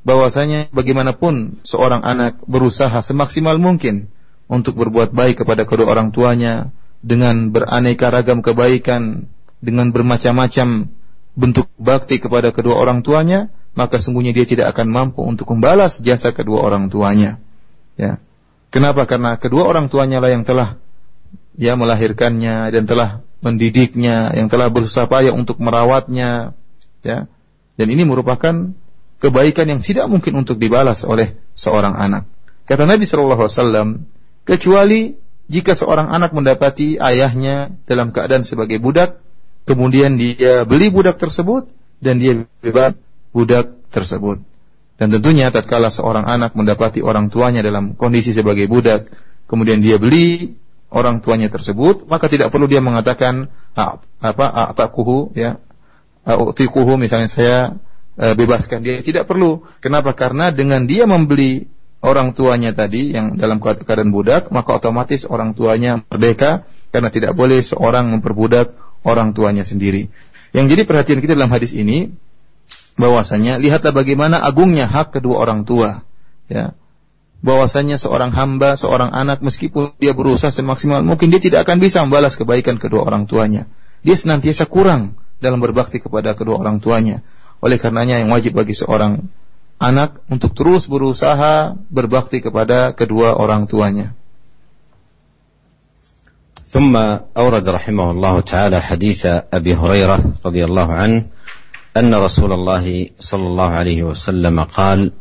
[0.04, 4.12] Bahwasanya bagaimanapun seorang anak berusaha semaksimal mungkin
[4.52, 9.32] untuk berbuat baik kepada kedua orang tuanya dengan beraneka ragam kebaikan,
[9.64, 10.92] dengan bermacam-macam
[11.34, 16.36] bentuk bakti kepada kedua orang tuanya, maka sungguhnya dia tidak akan mampu untuk membalas jasa
[16.36, 17.40] kedua orang tuanya.
[17.96, 18.20] Ya.
[18.70, 19.08] Kenapa?
[19.08, 20.82] Karena kedua orang tuanya lah yang telah
[21.56, 26.56] ya melahirkannya dan telah mendidiknya, yang telah berusaha payah untuk merawatnya,
[27.04, 27.28] ya.
[27.76, 28.72] Dan ini merupakan
[29.24, 32.28] kebaikan yang tidak mungkin untuk dibalas oleh seorang anak.
[32.68, 33.88] Kata Nabi Shallallahu Alaihi Wasallam,
[34.44, 35.16] kecuali
[35.48, 39.24] jika seorang anak mendapati ayahnya dalam keadaan sebagai budak,
[39.64, 41.72] kemudian dia beli budak tersebut
[42.04, 43.00] dan dia bebas
[43.32, 44.44] budak tersebut.
[45.00, 49.08] Dan tentunya tatkala seorang anak mendapati orang tuanya dalam kondisi sebagai budak,
[49.48, 50.60] kemudian dia beli
[50.92, 53.48] orang tuanya tersebut, maka tidak perlu dia mengatakan
[54.20, 55.58] apa atakuhu ya
[56.24, 57.58] utikuhu misalnya saya
[58.18, 59.64] e, bebaskan dia tidak perlu.
[59.84, 60.14] Kenapa?
[60.18, 61.68] Karena dengan dia membeli
[62.04, 67.64] orang tuanya tadi yang dalam keadaan budak, maka otomatis orang tuanya merdeka karena tidak boleh
[67.64, 68.76] seorang memperbudak
[69.08, 70.12] orang tuanya sendiri.
[70.54, 72.14] Yang jadi perhatian kita dalam hadis ini
[72.94, 76.06] bahwasanya lihatlah bagaimana agungnya hak kedua orang tua.
[76.46, 76.78] Ya
[77.44, 82.40] bahwasanya seorang hamba, seorang anak meskipun dia berusaha semaksimal mungkin dia tidak akan bisa membalas
[82.40, 83.68] kebaikan kedua orang tuanya.
[84.00, 87.20] Dia senantiasa kurang dalam berbakti kepada kedua orang tuanya.
[87.63, 89.27] Oleh karenanya yang wajib bagi seorang
[89.79, 94.15] anak untuk terus berusaha berbakti kepada kedua orang tuanya.
[96.69, 96.93] ثم
[97.33, 101.19] أورد رحمه الله تعالى حديث أبي هريرة رضي الله عنه
[101.97, 105.17] أن رسول الله صلى الله عليه وسلم قال: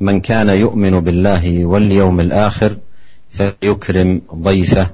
[0.00, 2.76] من كان يؤمن بالله واليوم الآخر
[3.32, 4.86] فليكرم ضيفه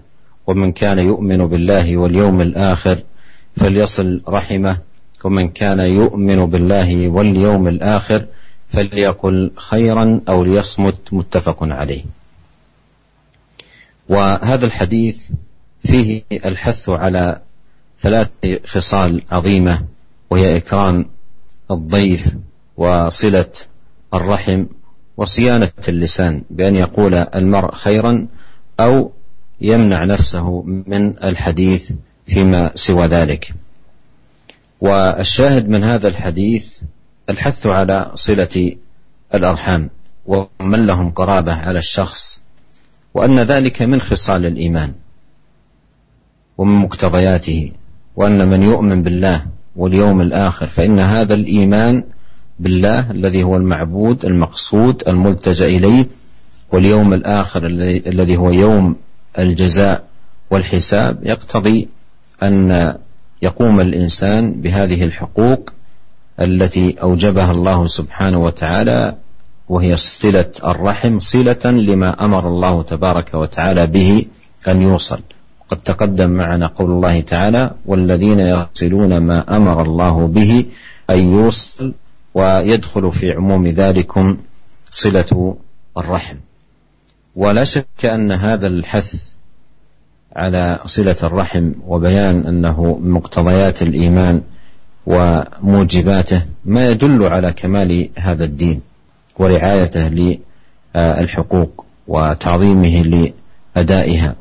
[0.47, 2.97] ومن كان يؤمن بالله واليوم الآخر
[3.57, 4.75] فليصل رحمه
[5.26, 8.26] ومن كان يؤمن بالله واليوم الآخر
[8.70, 12.04] فليقل خيرا أو ليصمت متفق عليه.
[14.10, 15.18] وهذا الحديث
[15.88, 17.42] فيه الحث على
[18.02, 18.30] ثلاث
[18.66, 19.82] خصال عظيمة
[20.30, 21.06] وهي إكرام
[21.72, 22.20] الضيف
[22.78, 23.52] وصلة
[24.14, 24.66] الرحم
[25.18, 28.28] وصيانة اللسان بأن يقول المرء خيرا
[28.80, 29.12] أو
[29.62, 31.92] يمنع نفسه من الحديث
[32.26, 33.54] فيما سوى ذلك.
[34.84, 36.66] والشاهد من هذا الحديث
[37.30, 38.76] الحث على صلة
[39.34, 39.90] الأرحام
[40.26, 42.42] ومن لهم قرابة على الشخص
[43.14, 44.94] وأن ذلك من خصال الإيمان
[46.58, 47.72] ومن مقتضياته
[48.16, 52.04] وأن من يؤمن بالله واليوم الآخر فإن هذا الإيمان
[52.60, 56.06] بالله الذي هو المعبود المقصود الملتجأ إليه
[56.72, 57.66] واليوم الآخر
[58.08, 58.96] الذي هو يوم
[59.40, 60.04] الجزاء
[60.52, 61.88] والحساب يقتضي
[62.44, 62.98] أن
[63.44, 65.70] يقوم الإنسان بهذه الحقوق
[66.42, 69.16] التي أوجبها الله سبحانه وتعالى
[69.70, 74.26] وهي صلة الرحم صلة لما أمر الله تبارك وتعالى به
[74.68, 75.20] أن يوصل.
[75.70, 80.66] قد تقدم معنا قول الله تعالى والذين يصلون ما أمر الله به
[81.10, 81.94] أن يوصل
[82.34, 84.38] ويدخل في عموم ذلكم
[84.92, 85.58] صلة
[85.98, 86.38] الرحم.
[87.36, 89.33] ولا شك أن هذا الحث
[90.36, 94.42] على صلة الرحم وبيان أنه مقتضيات الإيمان
[95.06, 98.82] وموجباته ما يدل على كمال هذا الدين
[99.40, 100.08] ورعايته
[100.96, 103.04] للحقوق وتعظيمه
[103.76, 104.36] لأدائها.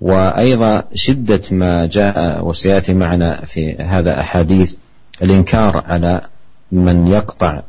[0.00, 4.74] وأيضا شدة ما جاء وسيأتي معنا في هذا أحاديث
[5.22, 6.20] الإنكار على
[6.72, 7.62] من يقطع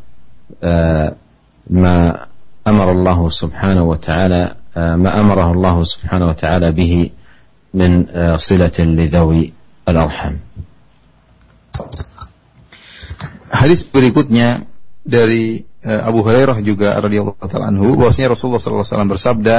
[1.70, 2.26] ما
[2.68, 7.10] أمر الله سبحانه وتعالى ما أمره الله سبحانه وتعالى به
[7.75, 8.07] من
[8.37, 9.43] صله لذوي
[9.89, 10.35] الارحام.
[13.53, 14.65] Hadis berikutnya
[15.05, 19.57] dari Abu Hurairah juga radhiyallahu taala anhu bahwasanya Rasulullah sallallahu alaihi wasallam bersabda,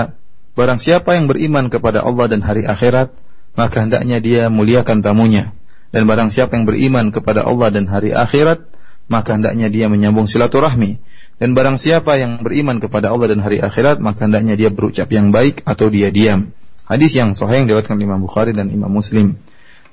[0.57, 3.13] barang siapa yang beriman kepada Allah dan hari akhirat,
[3.53, 5.53] maka hendaknya dia muliakan tamunya.
[5.93, 8.65] Dan barang siapa yang beriman kepada Allah dan hari akhirat,
[9.09, 10.97] maka hendaknya dia menyambung silaturahmi.
[11.37, 15.29] Dan barang siapa yang beriman kepada Allah dan hari akhirat, maka hendaknya dia berucap yang
[15.29, 16.49] baik atau dia diam.
[16.88, 19.36] Hadis yang sahih yang diriwayatkan Imam Bukhari dan Imam Muslim.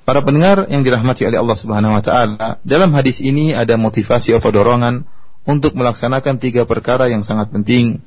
[0.08, 4.48] Para pendengar yang dirahmati oleh Allah Subhanahu wa taala, dalam hadis ini ada motivasi atau
[4.48, 5.04] dorongan
[5.44, 8.00] untuk melaksanakan tiga perkara yang sangat penting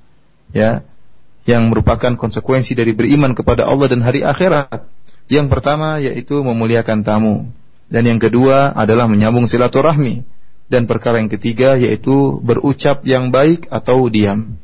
[0.56, 0.80] ya,
[1.44, 4.88] yang merupakan konsekuensi dari beriman kepada Allah dan hari akhirat.
[5.28, 7.52] Yang pertama yaitu memuliakan tamu
[7.92, 10.24] dan yang kedua adalah menyambung silaturahmi
[10.72, 14.56] dan perkara yang ketiga yaitu berucap yang baik atau diam.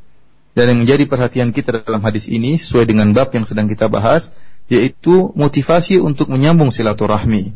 [0.55, 4.31] Dan yang menjadi perhatian kita dalam hadis ini sesuai dengan bab yang sedang kita bahas
[4.71, 7.53] yaitu motivasi untuk menyambung silaturahmi.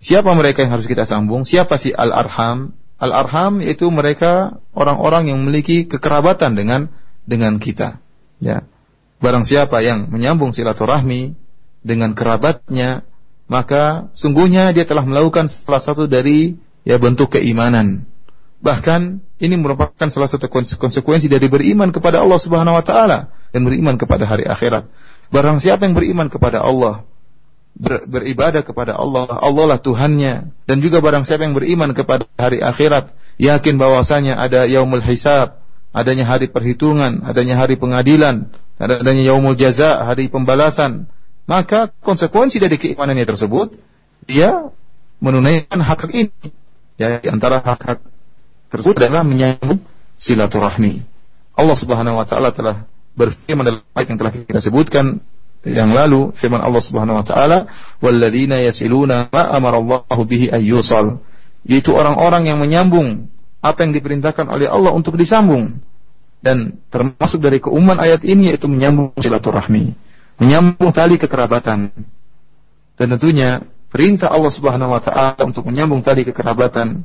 [0.00, 1.44] Siapa mereka yang harus kita sambung?
[1.44, 2.72] Siapa si al-arham?
[2.96, 6.88] Al-arham yaitu mereka orang-orang yang memiliki kekerabatan dengan
[7.28, 8.00] dengan kita.
[8.40, 8.64] Ya.
[9.20, 11.36] Barang siapa yang menyambung silaturahmi
[11.80, 13.04] dengan kerabatnya,
[13.48, 18.04] maka sungguhnya dia telah melakukan salah satu dari ya bentuk keimanan.
[18.56, 24.00] Bahkan ini merupakan salah satu konsekuensi dari beriman kepada Allah Subhanahu wa taala dan beriman
[24.00, 24.88] kepada hari akhirat.
[25.28, 27.04] Barang siapa yang beriman kepada Allah,
[27.76, 30.64] ber, beribadah kepada Allah, Allah lah Tuhannya.
[30.64, 35.60] Dan juga barang siapa yang beriman kepada hari akhirat, yakin bahwasanya ada yaumul hisab,
[35.92, 38.48] adanya hari perhitungan, adanya hari pengadilan,
[38.80, 41.12] adanya yaumul jaza, hari pembalasan.
[41.44, 43.76] Maka konsekuensi dari keimanannya tersebut,
[44.24, 44.72] dia
[45.20, 46.32] menunaikan hak, -hak ini.
[46.96, 48.15] Ya, antara hak-hak
[48.70, 49.80] tersebut adalah menyambung
[50.18, 51.02] silaturahmi.
[51.56, 52.84] Allah Subhanahu wa taala telah
[53.16, 55.24] berfirman dalam ayat yang telah kita sebutkan
[55.66, 57.66] yang lalu firman Allah Subhanahu wa taala
[57.98, 61.18] walladzina yasiluna ma amarallahu bihi ayyusal
[61.66, 63.26] yaitu orang-orang yang menyambung
[63.58, 65.82] apa yang diperintahkan oleh Allah untuk disambung.
[66.38, 69.98] Dan termasuk dari keumuman ayat ini yaitu menyambung silaturahmi.
[70.38, 71.90] Menyambung tali kekerabatan.
[72.94, 77.02] Dan tentunya perintah Allah Subhanahu wa taala untuk menyambung tali kekerabatan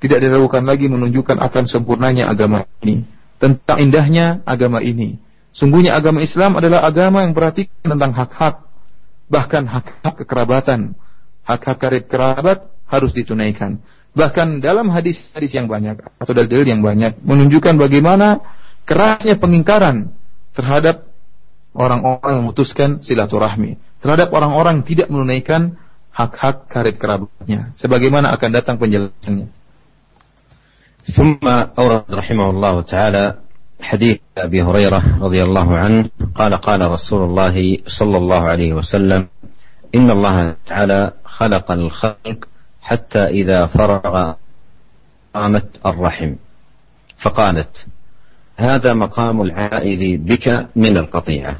[0.00, 3.04] tidak diragukan lagi menunjukkan akan sempurnanya agama ini
[3.36, 8.62] tentang indahnya agama ini Sungguhnya agama Islam adalah agama yang perhatikan tentang hak-hak,
[9.26, 10.94] bahkan hak-hak kekerabatan.
[11.42, 13.82] Hak-hak karib kerabat harus ditunaikan.
[14.14, 18.42] Bahkan dalam hadis-hadis yang banyak atau dalil yang banyak menunjukkan bagaimana
[18.86, 20.14] kerasnya pengingkaran
[20.54, 21.10] terhadap
[21.74, 25.74] orang-orang yang memutuskan silaturahmi, terhadap orang-orang tidak menunaikan
[26.14, 27.74] hak-hak karib kerabatnya.
[27.74, 29.50] Sebagaimana akan datang penjelasannya.
[31.16, 33.34] ثم أورد رحمه الله تعالى
[33.80, 39.28] حديث أبي هريرة رضي الله عنه قال قال رسول الله صلى الله عليه وسلم
[39.94, 42.44] إن الله تعالى خلق الخلق
[42.82, 44.34] حتى إذا فرغ
[45.34, 46.34] قامت الرحم.
[47.18, 47.86] فقالت
[48.56, 51.56] هذا مقام العائذ بك من القطيعة.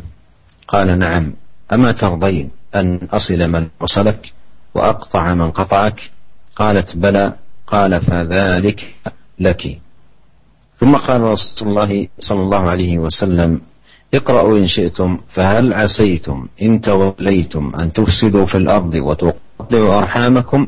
[0.69, 1.35] قال نعم.
[1.73, 4.33] أما ترضين أن أصل من وصلك
[4.75, 6.11] وأقطع من قطعك؟
[6.57, 7.33] قالت بلى.
[7.67, 8.95] قال فذلك
[9.41, 9.79] لك.
[10.77, 13.61] ثم قال رسول الله صلى الله عليه وسلم
[14.15, 20.67] اقرأوا إن شئتم فهل عسيتم إن توليتم أن تفسدوا في الأرض وتقطعوا أرحامكم؟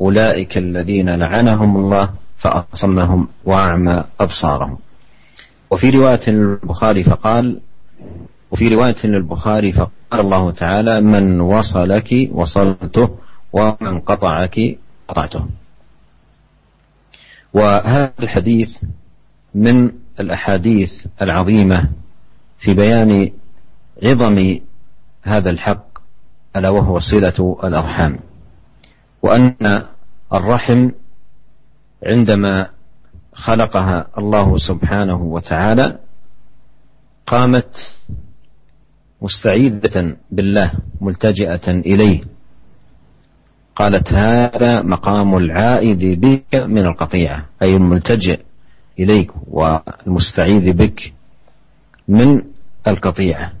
[0.00, 4.78] أولئك الذين لعنهم الله فأصمهم وأعمى أبصارهم.
[5.70, 7.60] وفي رواية للبخاري فقال
[8.50, 13.08] وفي رواية للبخاري فقال الله تعالى من وصلك وصلته
[13.52, 14.56] ومن قطعك
[15.08, 15.44] قطعته.
[17.54, 18.68] وهذا الحديث
[19.54, 20.90] من الأحاديث
[21.22, 21.88] العظيمة
[22.58, 23.32] في بيان
[24.02, 24.58] عظم
[25.22, 25.84] هذا الحق
[26.56, 28.18] ألا وهو صلة الأرحام.
[29.22, 29.82] وأن
[30.32, 30.90] الرحم
[32.06, 32.66] عندما
[33.32, 35.98] خلقها الله سبحانه وتعالى
[37.26, 37.76] قامت
[39.22, 42.22] مستعيذة بالله ملتجئة إليه.
[43.80, 48.40] قالت هذا مقام العائد بك من القطيعة أي الملتجئ
[48.98, 51.12] إليك والمستعيذ بك
[52.08, 52.42] من
[52.88, 53.52] القطيعة.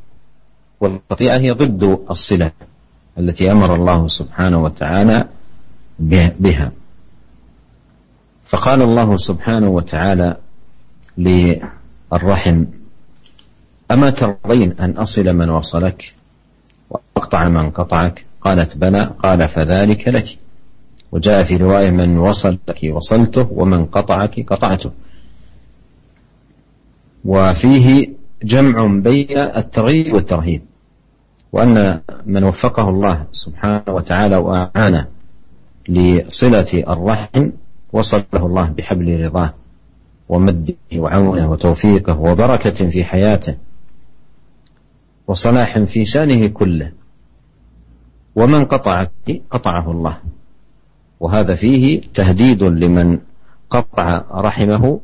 [0.80, 2.52] والقطيعة هي ضد الصلة
[3.18, 5.28] التي أمر الله سبحانه وتعالى
[6.38, 6.72] بها
[8.44, 10.36] فقال الله سبحانه وتعالى
[11.18, 12.64] للرحم
[13.90, 16.14] أما ترضين أن أصل من وصلك
[16.90, 20.38] وأقطع من قطعك؟ قالت بلى قال فذلك لك.
[21.12, 24.90] وجاء في رواية من وصلك وصلته ومن قطعك قطعته.
[27.24, 28.08] وفيه
[28.44, 30.62] جمع بين الترغيب والترهيب
[31.52, 35.06] وأن من وفقه الله سبحانه وتعالى وأعانه
[35.88, 37.50] لصلة الرحم
[37.92, 39.54] وصله الله بحبل رضاه
[40.28, 43.54] ومده وعونه وتوفيقه وبركة في حياته
[45.26, 46.92] وصلاح في شأنه كله.
[48.36, 49.10] ومن قطعك
[49.50, 50.16] قطعه الله.
[51.20, 53.18] وهذا فيه تهديد لمن
[53.70, 55.00] قطع رحمه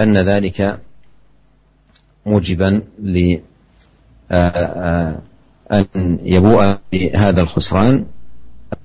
[0.00, 0.78] أن ذلك
[2.26, 3.38] موجبا ل
[4.30, 5.18] آه، آه،
[5.72, 8.04] أن يبوء بهذا الخسران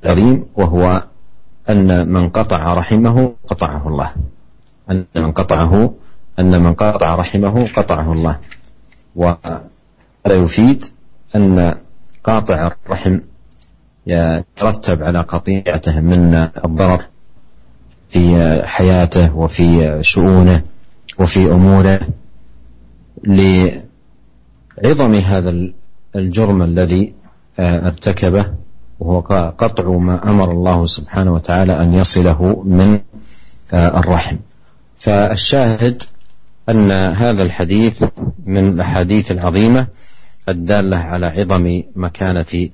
[0.03, 1.03] العظيم وهو
[1.69, 4.13] أن من قطع رحمه قطعه الله.
[4.91, 5.93] أن من قطعه
[6.39, 8.39] أن من قطع رحمه قطعه الله.
[9.15, 9.63] وهذا
[10.27, 10.85] يفيد
[11.35, 11.75] أن
[12.23, 13.19] قاطع الرحم
[14.07, 16.33] يترتب على قطيعته من
[16.65, 17.05] الضرر
[18.09, 20.61] في حياته وفي شؤونه
[21.19, 21.99] وفي أموره
[23.23, 25.53] لعظم هذا
[26.15, 27.13] الجرم الذي
[27.59, 28.45] ارتكبه
[28.99, 29.21] وهو
[29.57, 32.99] قطع ما أمر الله سبحانه وتعالى أن يصله من
[33.73, 34.37] الرحم.
[34.97, 36.03] فالشاهد
[36.69, 38.03] أن هذا الحديث
[38.45, 39.87] من الأحاديث العظيمة
[40.49, 42.69] الدالة على عظم مكانة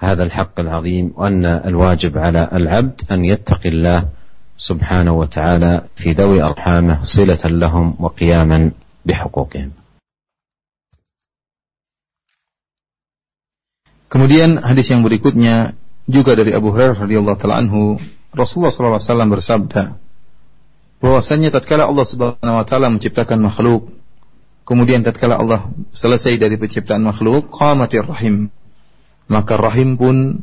[0.00, 4.08] هذا الحق العظيم وان الواجب على العبد ان يتقي الله
[4.56, 8.70] سبحانه وتعالى في ذوي أرحامه صلة لهم وقياما
[9.06, 9.70] بحقوقهم
[14.10, 15.78] Kemudian hadis yang berikutnya
[16.10, 17.94] juga dari Abu Hurairah radhiyallahu taala anhu,
[18.34, 19.94] Rasulullah SAW bersabda
[20.98, 23.86] bahwasanya tatkala Allah Subhanahu wa taala menciptakan makhluk,
[24.66, 28.50] kemudian tatkala Allah selesai dari penciptaan makhluk, qamatir rahim.
[29.30, 30.42] maka rahim pun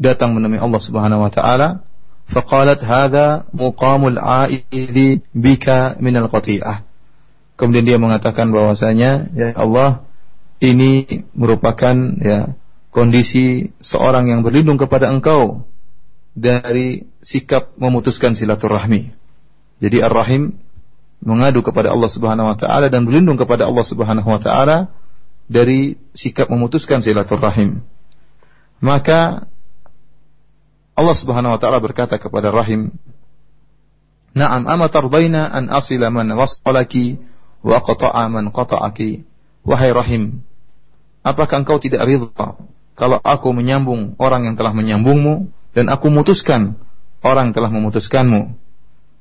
[0.00, 1.84] datang menemui Allah Subhanahu wa taala.
[2.24, 6.88] Faqalat hadza muqamul aidi bika minal qati'ah.
[7.60, 10.08] Kemudian dia mengatakan bahwasanya ya Allah
[10.64, 12.56] ini merupakan ya
[12.88, 15.68] kondisi seorang yang berlindung kepada engkau
[16.32, 19.12] dari sikap memutuskan silaturahmi.
[19.84, 20.56] Jadi Ar-Rahim
[21.20, 24.88] mengadu kepada Allah Subhanahu wa taala dan berlindung kepada Allah Subhanahu wa taala
[25.44, 27.84] dari sikap memutuskan silaturahim.
[28.80, 29.48] Maka
[30.94, 32.94] Allah Subhanahu wa taala berkata kepada Rahim,
[34.36, 37.18] "Na'am, ama tardaina an asila man wasalaki
[37.66, 39.26] wa qata'a man qata'aki?"
[39.64, 40.44] Wahai Rahim,
[41.24, 42.28] apakah engkau tidak ridha
[42.92, 46.76] kalau aku menyambung orang yang telah menyambungmu dan aku memutuskan
[47.24, 48.52] orang yang telah memutuskanmu?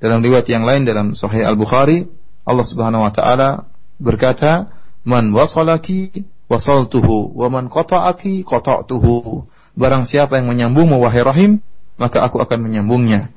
[0.03, 2.11] Dalam riwayat yang lain dalam Sahih Al-Bukhari,
[2.43, 3.71] Allah Subhanahu wa taala
[4.03, 4.67] berkata,
[5.03, 11.51] "Man wasalaki wasaltuhu wa man qata'aki qata'tuhu." Barang siapa yang menyambungmu wahai rahim,
[11.97, 13.33] maka aku akan menyambungnya.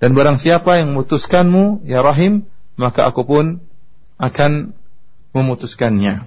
[0.00, 2.48] Dan barang siapa yang memutuskanmu ya rahim,
[2.80, 3.60] maka aku pun
[4.16, 4.72] akan
[5.36, 6.24] memutuskannya.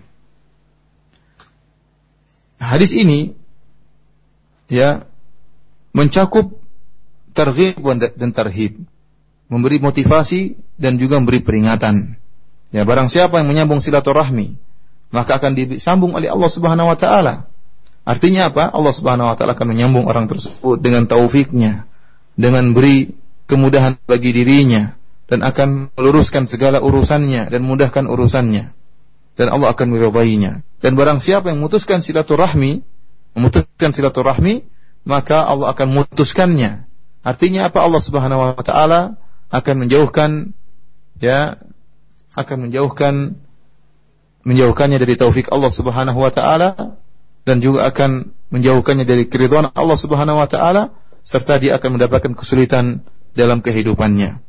[2.62, 3.36] Hadis ini
[4.72, 5.10] ya
[5.92, 6.54] mencakup
[7.34, 7.82] terghib
[8.18, 8.80] dan terhib,
[9.50, 12.16] memberi motivasi dan juga memberi peringatan.
[12.74, 14.58] Ya, barang siapa yang menyambung silaturahmi,
[15.14, 17.46] maka akan disambung oleh Allah Subhanahu wa taala.
[18.04, 18.74] Artinya apa?
[18.74, 21.86] Allah Subhanahu wa taala akan menyambung orang tersebut dengan taufiknya,
[22.34, 23.14] dengan beri
[23.46, 24.98] kemudahan bagi dirinya
[25.30, 28.74] dan akan meluruskan segala urusannya dan mudahkan urusannya.
[29.34, 30.62] Dan Allah akan meridainya.
[30.78, 32.86] Dan barang siapa yang memutuskan silaturahmi,
[33.34, 34.66] memutuskan silaturahmi,
[35.06, 36.86] maka Allah akan memutuskannya.
[37.24, 37.82] Artinya apa?
[37.86, 39.18] Allah Subhanahu wa taala
[39.54, 40.58] akan menjauhkan
[41.22, 41.62] ya
[42.34, 43.38] akan menjauhkan
[44.44, 47.00] menjauhkannya dari taufik Allah Subhanahu wa taala
[47.44, 53.04] dan juga akan menjauhkannya dari keridhaan Allah Subhanahu wa taala serta dia akan mendapatkan kesulitan
[53.34, 54.44] dalam kehidupannya.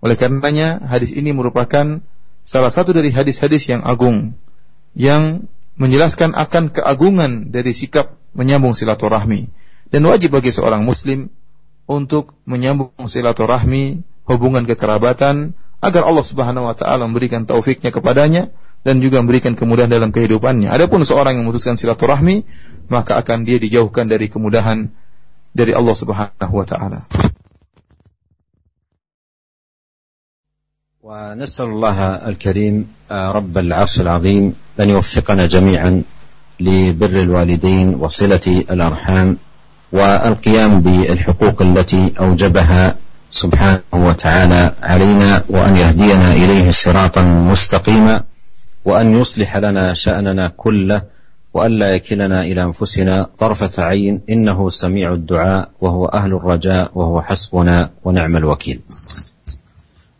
[0.00, 2.00] Oleh karenanya hadis ini merupakan
[2.44, 4.36] salah satu dari hadis-hadis yang agung
[4.96, 9.48] yang menjelaskan akan keagungan dari sikap menyambung silaturahmi
[9.90, 11.28] dan wajib bagi seorang muslim
[11.90, 18.54] untuk menyambung silaturahmi, hubungan kekerabatan agar Allah Subhanahu wa taala memberikan taufiknya kepadanya
[18.85, 20.69] dan juga memberikan kemudahan dalam kehidupannya.
[20.69, 22.45] Adapun seorang yang memutuskan silaturahmi,
[22.85, 24.93] maka akan dia dijauhkan dari kemudahan
[25.55, 27.01] dari Allah Subhanahu wa taala.
[31.05, 31.97] ونسأل الله
[32.33, 32.75] الكريم
[33.13, 34.43] رب العرش العظيم
[34.81, 36.01] أن يوفقنا جميعا
[36.59, 39.37] لبر الوالدين وصلة الأرحام
[39.93, 42.95] والقيام بالحقوق التي أوجبها
[43.31, 47.21] سبحانه وتعالى علينا وأن يهدينا إليه صراطا
[47.53, 48.23] مستقيما
[48.85, 51.01] وأن يصلح لنا شأننا كله
[51.53, 57.89] وأن لا يكلنا إلى أنفسنا طرفة عين إنه سميع الدعاء وهو أهل الرجاء وهو حسبنا
[58.03, 58.79] ونعم الوكيل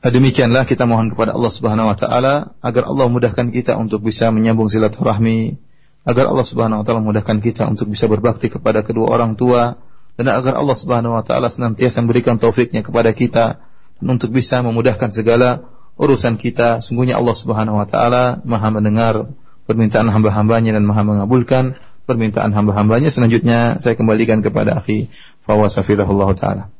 [0.05, 4.69] Demikianlah kita mohon kepada Allah Subhanahu wa taala agar Allah mudahkan kita untuk bisa menyambung
[4.69, 5.57] silaturahmi,
[6.05, 9.73] agar Allah Subhanahu wa taala mudahkan kita untuk bisa berbakti kepada kedua orang tua
[10.13, 13.65] dan agar Allah Subhanahu wa taala senantiasa memberikan taufiknya kepada kita
[13.97, 15.65] untuk bisa memudahkan segala
[16.00, 16.80] urusan kita.
[16.80, 19.28] Sungguhnya Allah Subhanahu wa taala Maha mendengar
[19.68, 21.76] permintaan hamba-hambanya dan Maha mengabulkan
[22.08, 23.12] permintaan hamba-hambanya.
[23.12, 25.12] Selanjutnya saya kembalikan kepada akhi
[25.44, 26.72] Fawaz taala.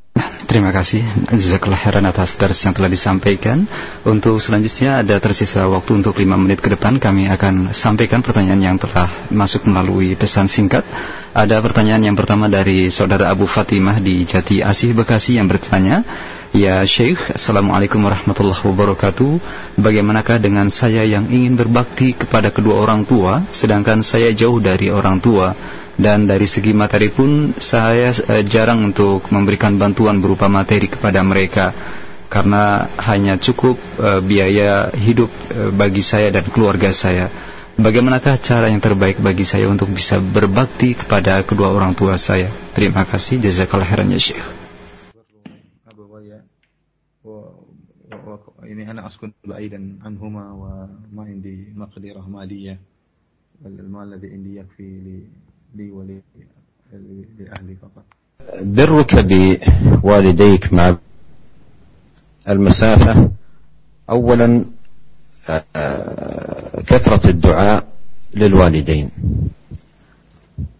[0.51, 0.99] Terima kasih
[1.31, 3.63] Jazakallah khairan atas dars yang telah disampaikan
[4.03, 8.75] Untuk selanjutnya ada tersisa waktu untuk 5 menit ke depan Kami akan sampaikan pertanyaan yang
[8.75, 10.83] telah masuk melalui pesan singkat
[11.31, 16.03] Ada pertanyaan yang pertama dari Saudara Abu Fatimah di Jati Asih Bekasi yang bertanya
[16.51, 19.31] Ya Syekh, Assalamualaikum warahmatullahi wabarakatuh
[19.79, 25.23] Bagaimanakah dengan saya yang ingin berbakti kepada kedua orang tua Sedangkan saya jauh dari orang
[25.23, 25.55] tua
[25.95, 31.71] dan dari segi materi pun saya uh, jarang untuk memberikan bantuan berupa materi kepada mereka
[32.31, 37.27] karena hanya cukup uh, biaya hidup uh, bagi saya dan keluarga saya.
[37.77, 42.49] Bagaimanakah cara yang terbaik bagi saya untuk bisa berbakti kepada kedua orang tua saya?
[42.75, 43.39] Terima kasih.
[43.39, 44.60] Jazakallah khairan ya Syekh.
[48.71, 52.79] يعني أنا أسكن بعيدا عنهما وما عندي مقدرة مالية.
[53.65, 55.19] المال الذي عندي يكفي
[55.75, 58.03] لي ولأهلي فقط.
[58.61, 60.97] برك بوالديك مع
[62.49, 63.31] المسافة؟
[64.09, 64.65] أولا
[66.87, 67.87] كثرة الدعاء
[68.33, 69.09] للوالدين.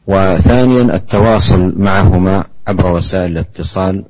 [0.08, 4.06] وثانيا التواصل معهما عبر وسائل الاتصال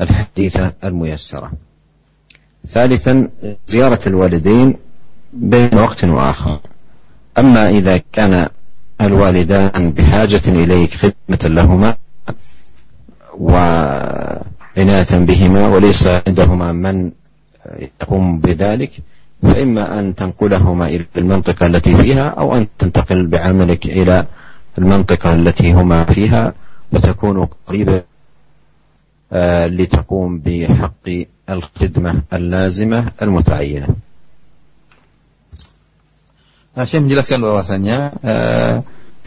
[0.00, 1.52] الحديثة الميسرة.
[2.68, 3.28] ثالثا
[3.66, 4.76] زيارة الوالدين
[5.32, 6.58] بين وقت وآخر.
[7.38, 8.48] أما إذا كان
[9.00, 11.96] الوالدان بحاجة إليك خدمة لهما
[13.38, 17.10] وعناية بهما وليس عندهما من
[17.78, 18.90] يقوم بذلك
[19.42, 24.26] فإما أن تنقلهما إلى المنطقة التي فيها أو أن تنتقل بعملك إلى
[24.78, 26.52] المنطقة التي هما فيها
[26.92, 28.02] وتكون قريبة
[29.69, 31.05] لتقوم بحق
[31.49, 33.89] الخدمة اللازمة المتعينة
[36.69, 38.73] Nah, saya menjelaskan bahwasanya uh,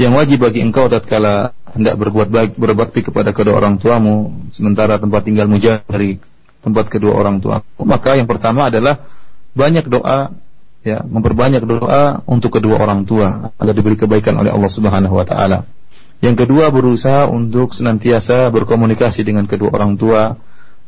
[0.00, 5.28] yang wajib bagi engkau tatkala hendak berbuat baik berbakti kepada kedua orang tuamu sementara tempat
[5.28, 6.16] tinggalmu jauh dari
[6.64, 9.04] tempat kedua orang tua maka yang pertama adalah
[9.52, 10.32] banyak doa
[10.80, 15.68] ya memperbanyak doa untuk kedua orang tua agar diberi kebaikan oleh Allah Subhanahu wa taala.
[16.17, 20.33] yang kedua berusaha untuk senantiasa berkomunikasi dengan kedua orang tua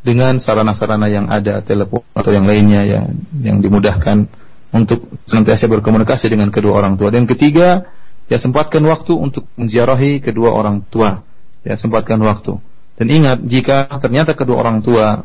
[0.01, 3.01] dengan sarana-sarana yang ada telepon atau yang lainnya ya
[3.43, 4.25] yang dimudahkan
[4.73, 7.13] untuk senantiasa berkomunikasi dengan kedua orang tua.
[7.13, 7.85] Dan ketiga,
[8.29, 11.21] ya sempatkan waktu untuk menziarahi kedua orang tua.
[11.61, 12.57] Ya sempatkan waktu.
[12.95, 15.23] Dan ingat jika ternyata kedua orang tua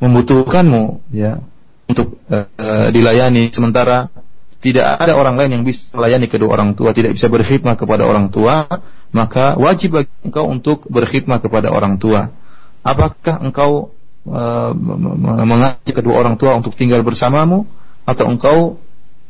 [0.00, 1.40] membutuhkanmu ya
[1.90, 4.08] untuk uh, dilayani sementara
[4.60, 8.28] tidak ada orang lain yang bisa melayani kedua orang tua, tidak bisa berkhidmat kepada orang
[8.28, 8.68] tua,
[9.10, 12.30] maka wajib bagi engkau untuk berkhidmat kepada orang tua.
[12.80, 13.92] Apakah engkau
[14.26, 14.72] uh,
[15.44, 17.66] mengajak kedua orang tua untuk tinggal bersamamu
[18.06, 18.58] atau engkau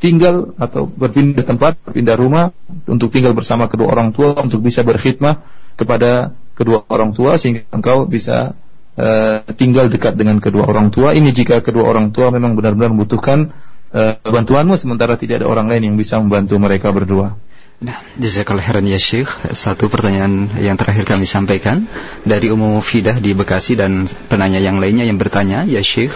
[0.00, 2.52] tinggal atau berpindah tempat, berpindah rumah
[2.88, 5.44] untuk tinggal bersama kedua orang tua untuk bisa berkhidmah
[5.76, 8.56] kepada kedua orang tua sehingga engkau bisa
[8.96, 11.12] uh, tinggal dekat dengan kedua orang tua.
[11.12, 13.52] Ini jika kedua orang tua memang benar-benar membutuhkan
[13.92, 17.36] uh, bantuanmu sementara tidak ada orang lain yang bisa membantu mereka berdua.
[17.79, 19.27] Nah, jazakallah khairan ya Syekh.
[19.51, 21.83] Satu pertanyaan yang terakhir kami sampaikan
[22.23, 26.15] dari Umum Fidah di Bekasi dan penanya yang lainnya yang bertanya, ya Syekh,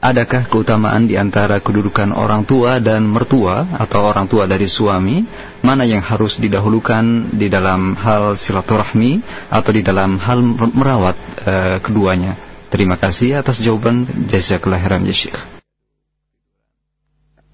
[0.00, 5.22] adakah keutamaan di antara kedudukan orang tua dan mertua atau orang tua dari suami
[5.60, 9.20] mana yang harus didahulukan di dalam hal silaturahmi
[9.52, 10.40] atau di dalam hal
[10.72, 12.40] merawat uh, keduanya
[12.72, 15.38] terima kasih atas jawaban jazakallah khairan ya Syekh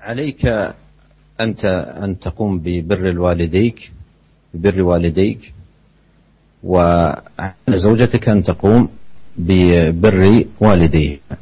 [0.06, 0.46] عليك
[1.40, 1.64] أنت
[2.02, 3.92] أن تقوم ببر الوالديك
[4.54, 5.52] ببر والديك
[6.64, 8.88] وعلى زوجتك أن تقوم
[9.36, 11.36] ببر والديها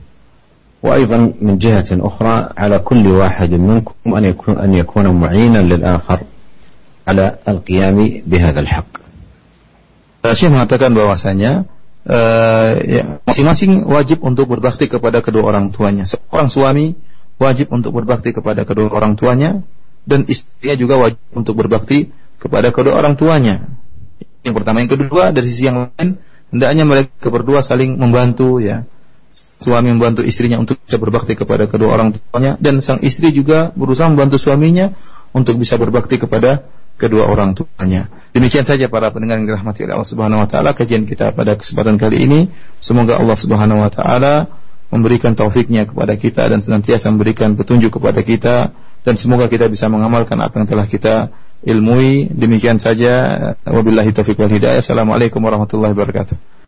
[0.82, 6.20] وأيضا من جهة أخرى على كل واحد منكم أن يكون, أن يكون معينا للآخر
[7.08, 9.04] على القيام بهذا الحق
[10.24, 11.68] Syekh mengatakan bahwasanya
[13.28, 16.08] masing-masing uh, wajib untuk berbakti kepada kedua orang tuanya.
[16.08, 16.96] Seorang suami
[17.36, 19.60] wajib untuk berbakti kepada kedua orang tuanya
[20.07, 23.67] dan istrinya juga wajib untuk berbakti kepada kedua orang tuanya.
[24.43, 26.19] Yang pertama, yang kedua dari sisi yang lain
[26.49, 28.87] hendaknya mereka berdua saling membantu ya
[29.59, 34.07] suami membantu istrinya untuk bisa berbakti kepada kedua orang tuanya dan sang istri juga berusaha
[34.07, 34.95] membantu suaminya
[35.35, 36.63] untuk bisa berbakti kepada
[36.95, 38.07] kedua orang tuanya.
[38.31, 41.99] Demikian saja para pendengar yang dirahmati oleh Allah Subhanahu wa taala kajian kita pada kesempatan
[41.99, 42.39] kali ini.
[42.79, 44.33] Semoga Allah Subhanahu wa taala
[44.89, 48.55] memberikan taufiknya kepada kita dan senantiasa memberikan petunjuk kepada kita
[49.03, 51.31] dan semoga kita bisa mengamalkan apa yang telah kita
[51.63, 52.31] ilmui.
[52.31, 54.83] Demikian saja wabillahi taufik wal hidayah.
[54.83, 56.58] Assalamualaikum warahmatullahi wabarakatuh.